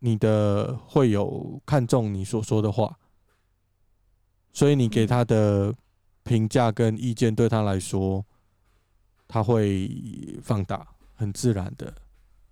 [0.00, 2.94] 你的会有看重你所说的话，
[4.52, 5.74] 所以你给他的
[6.24, 8.24] 评价跟意见对他来说，
[9.26, 9.90] 他会
[10.42, 11.92] 放大，很自然的。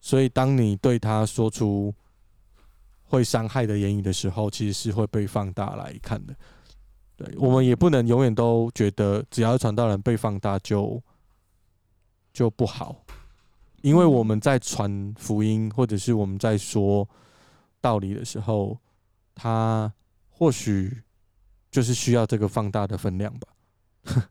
[0.01, 1.95] 所以当你对他说出
[3.05, 6.35] 会伤害的言语的时候，其实是会被放大来看的。
[7.17, 11.01] 对，我们也不能永远都觉得只要传道人被放大就
[12.33, 13.05] 就不好，
[13.83, 17.09] 因为我们在传福音或者是我们在说
[17.81, 18.77] 道理的时候，
[19.35, 19.93] 他
[20.29, 21.03] 或许
[21.71, 23.49] 就是需要这个放大的分量吧。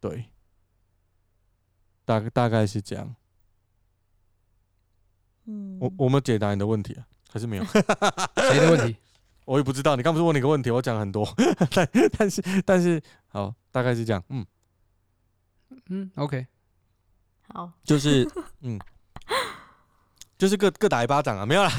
[0.00, 0.24] 对，
[2.04, 3.14] 大大概是这样。
[5.44, 7.64] 嗯，我我们解答你的问题啊，还是没有？
[7.64, 8.96] 谁的问题？
[9.46, 11.26] 我也不知道，你刚不是问你一个问题，我讲了很多，
[11.74, 14.44] 但但是但是好，大概是这样，嗯。
[15.88, 16.46] 嗯，OK，
[17.52, 18.28] 好，就是
[18.62, 18.78] 嗯，
[20.38, 21.70] 就是各各打一巴掌啊，没有啦，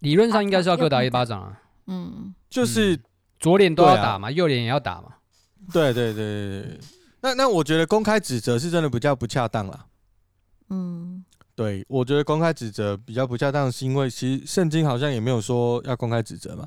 [0.00, 3.00] 理论上应该是要各打一巴掌啊，嗯，就是
[3.38, 5.14] 左脸都要打嘛，右脸也要打嘛，
[5.72, 6.80] 对对对对对，
[7.20, 9.86] 那那我觉得公开指责是真的比较不恰当啦，
[10.70, 11.23] 嗯。
[11.56, 16.66] 对，我觉得公开指责比较不恰当，是因为其实圣经好像也没有说要公开指责嘛。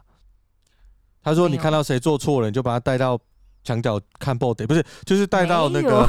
[1.22, 3.20] 他说你看到谁做错了，你就把他带到
[3.66, 6.08] 墙角看报 y 不是，就是带到那个，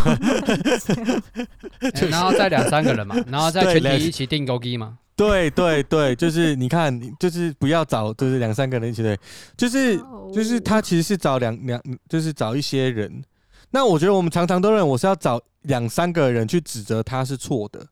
[2.09, 4.97] 然后再两三个人嘛，然后再全体一起订勾机嘛。
[5.17, 9.19] 对对对，就是你看，就是不要找，就是两三个人一起对，
[9.57, 9.99] 就是
[10.33, 13.25] 就是他其实是找两两，就是找一些人。
[13.71, 17.85] 那我觉得我们常常都认为我是要找两三个人去指责他是错的。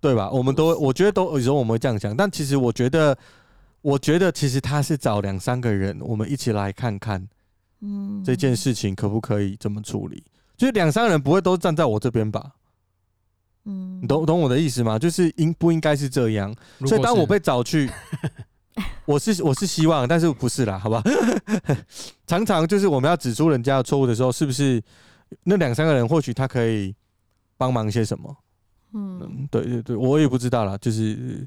[0.00, 0.30] 对吧？
[0.30, 3.16] 我们都，我觉得都有时候我们会这样想，但其实我觉得，
[3.82, 7.28] 我觉得其实他是找两三个人，我们一起来看看，
[7.80, 10.24] 嗯，这件事情可不可以这么处理？
[10.56, 12.52] 就是两三个人不会都站在我这边吧？
[13.66, 14.98] 嗯，你懂懂我的意思吗？
[14.98, 16.54] 就是应不应该是这样？
[16.86, 17.90] 所以当我被找去，
[19.04, 21.02] 我是我是希望，但是不是啦，好吧？
[22.26, 24.82] 常常就是我们要指出人家的错误的时候，是不是
[25.44, 26.94] 那两三个人或许他可以
[27.58, 28.34] 帮忙些什么？
[28.92, 31.46] 嗯，对对对，我也不知道啦，就是，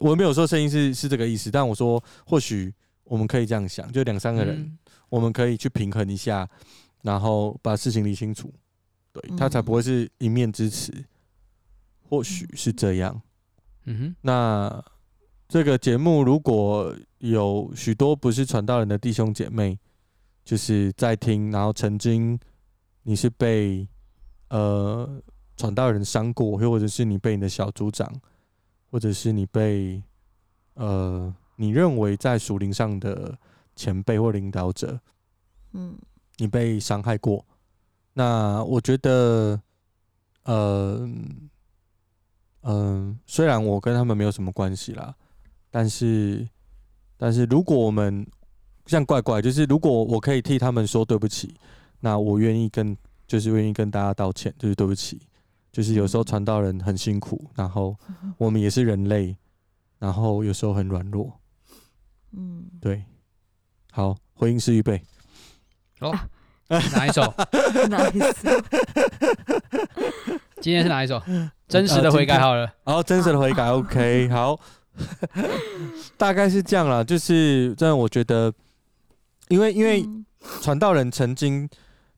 [0.00, 2.72] 我没有说声音是是这个意思，但我说或许
[3.04, 4.78] 我们可以这样想，就两三个人，嗯、
[5.08, 6.48] 我们可以去平衡一下
[7.02, 8.52] 然后把事情理清楚，
[9.12, 10.92] 对，他才不会是一面之词。
[12.06, 13.20] 或许是这样。
[13.86, 14.84] 嗯哼，那
[15.48, 19.78] 这个节目如果有许多不是传道人的弟兄姐妹，
[20.44, 22.38] 就是在听，然后曾经
[23.02, 23.88] 你是被
[24.50, 25.20] 呃
[25.56, 28.12] 传道人伤过，又或者是你被你的小组长，
[28.90, 30.02] 或者是你被
[30.74, 33.36] 呃你认为在属灵上的
[33.76, 34.98] 前辈或领导者，
[35.72, 35.96] 嗯，
[36.36, 37.44] 你被伤害过，
[38.12, 39.60] 那我觉得，
[40.44, 41.08] 呃，
[42.62, 45.14] 嗯，虽然我跟他们没有什么关系啦，
[45.70, 46.48] 但是，
[47.16, 48.26] 但是如果我们
[48.86, 51.54] 像怪怪，就是如果我可以替他们说对不起，
[52.00, 52.96] 那我愿意跟，
[53.26, 55.20] 就是愿意跟大家道歉，就是对不起，
[55.74, 57.96] 就是有时候传道人很辛苦，然后
[58.38, 59.36] 我们也是人类，
[59.98, 61.32] 然后有时候很软弱，
[62.30, 63.02] 嗯，对，
[63.90, 65.02] 好，回应是预备。
[65.98, 66.16] 哦，
[66.68, 67.22] 哪一首？
[67.90, 68.50] 哪一首？
[70.62, 71.20] 今天是哪一首？
[71.66, 72.72] 真实的悔改好了。
[72.84, 74.56] 然后真实的悔改，OK，好，
[76.16, 77.02] 大概是这样啦。
[77.02, 78.52] 就是真的，我觉得，
[79.48, 80.06] 因为因为
[80.62, 81.68] 传道人曾经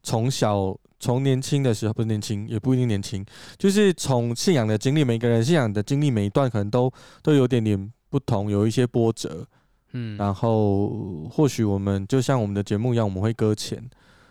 [0.02, 3.24] 从小从年轻的时候，不是年轻，也不一定年轻，
[3.58, 6.92] 就是从信仰的经历，每个人信仰的经历，每一段可能都
[7.22, 9.46] 都有点点不同，有一些波折。
[9.92, 13.82] 嗯，然后或许我们就像我们的节目一样，我们会搁浅，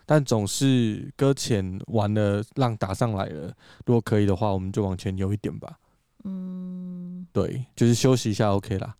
[0.06, 3.54] 但总是搁浅完了，浪打上来了。
[3.86, 5.80] 如果可以的话，我们就往前游一点吧。
[6.24, 8.96] 嗯，对，就是休息一下，OK 啦。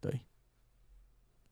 [0.00, 0.20] 对，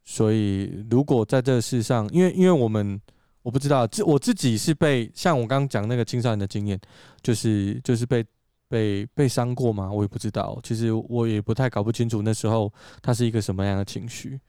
[0.05, 3.01] 所以如果在这个世上，因为因为我们
[3.47, 6.77] 我不知道，自我自己是被像我刚刚讲那个青少年的经验，
[7.23, 8.27] 就是就是被
[8.67, 9.89] 被被伤过吗？
[9.89, 14.41] 我也不知道，其实我也不太搞不清楚那时候他是一个什么样的情绪。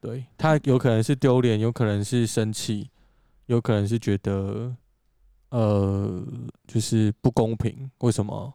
[0.00, 2.88] 对，他有可能是丢脸，有可能是生气，
[3.44, 4.74] 有可能是觉得，
[5.50, 6.24] 呃，
[6.66, 7.90] 就是不公平。
[7.98, 8.50] 为什么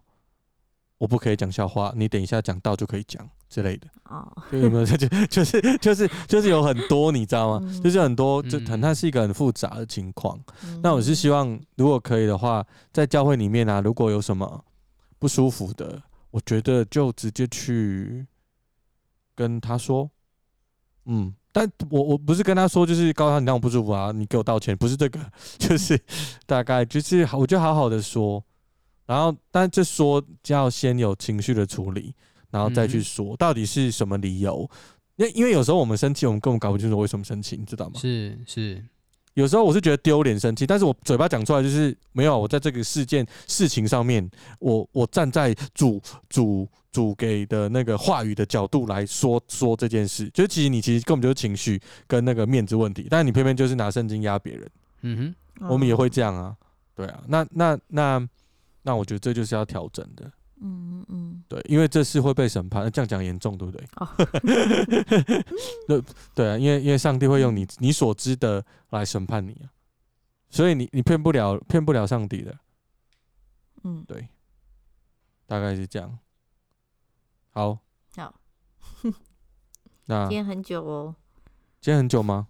[0.97, 1.93] 我不可以讲笑话？
[1.95, 3.87] 你等一下讲到就可以讲之类的。
[4.09, 4.85] 哦， 有没有？
[4.85, 7.65] 就 就是就是就是有很多，你知道吗？
[7.65, 10.37] 嗯、就是很多，就嗯很它是一个很复杂的情况。
[10.65, 14.61] 嗯、那我是希望，如果可以的话，在教会里面啊，如果有什么
[15.19, 16.01] 不舒服的，
[16.31, 18.25] 我觉得就直接去
[19.33, 20.11] 跟他说。
[21.05, 25.19] 嗯，但我我不是跟他说，就是告诉他你让我不舒服啊，你给我道歉，不是这个，
[25.57, 25.97] 就是
[26.45, 28.43] 大概就是好，我就好好的说，
[29.05, 32.13] 然后但这说就要先有情绪的处理，
[32.51, 34.69] 然后再去说到底是什么理由，
[35.15, 37.99] 因为因为有时候我们生气，我们根本搞不清楚为什么生气，你知道吗？
[37.99, 38.83] 是是。
[39.33, 42.39] 有时候我是觉得丢脸生气，但是我嘴巴讲出来就是没有。
[42.39, 44.25] 我在这个事件事情上面，
[44.59, 51.77] 我我站在主主主给的那个话语的角度来说说这件事，就其实你其实根本就是情绪
[52.07, 54.71] 跟那个面子问题，但是你偏偏就是拿圣经压别人。
[55.01, 56.55] 嗯哼、我们也会这样啊，
[56.95, 57.21] 对啊。
[57.27, 58.29] 那那那
[58.83, 60.31] 那我觉得这就是要调整的。
[60.61, 63.85] 嗯嗯，对，因为这是会被审判，这样讲严重，对不对？
[63.97, 64.07] 哦，
[65.87, 66.03] 对
[66.33, 69.67] 对啊，因为因为上帝会用你你所知的来审判你啊，
[70.49, 72.57] 所以你你骗不了骗不了上帝的，
[73.83, 74.29] 嗯，对，
[75.45, 76.17] 大概是这样。
[77.51, 77.77] 好，
[78.15, 78.33] 好，
[80.05, 81.15] 那 今天很久哦，
[81.81, 82.47] 今天很久吗？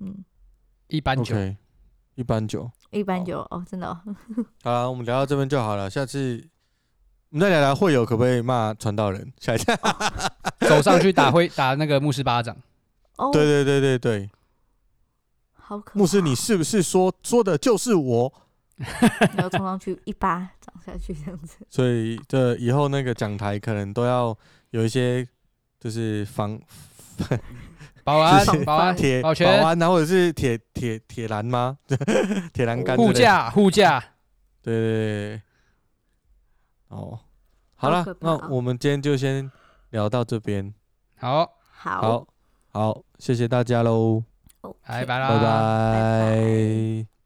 [0.00, 0.24] 嗯，
[0.88, 1.36] 一般久
[2.16, 4.02] 一般久，一般久哦，真的、哦。
[4.64, 6.48] 好了，我们聊到这边就好了，下次。
[7.30, 9.30] 我们再聊聊会友可不可以骂传道人？
[9.38, 9.66] 下一 次
[10.60, 12.56] 走上去打会打那个牧师巴掌。
[13.16, 14.30] 哦，对对对对对，
[15.52, 15.98] 好可怕。
[15.98, 18.32] 牧师，你是不是说说的就是我？
[19.34, 21.56] 然后冲上去一巴掌下去这样子。
[21.68, 24.34] 所以这以后那个讲台可能都要
[24.70, 25.26] 有一些
[25.78, 26.58] 就是防
[28.04, 31.76] 保安、保安、铁保全、保安，然后或者是铁铁铁栏吗？
[32.54, 34.02] 铁栏杆护驾、护驾。
[34.62, 34.82] 对对
[35.28, 35.42] 对。
[36.88, 37.18] 哦，
[37.76, 39.50] 好了，那我们今天就先
[39.90, 40.72] 聊到这边。
[41.16, 42.26] 好，好，好，
[42.72, 44.22] 好，谢谢大家喽，
[44.62, 45.42] 哦，拜拜啦，拜拜。
[45.42, 47.17] 拜拜。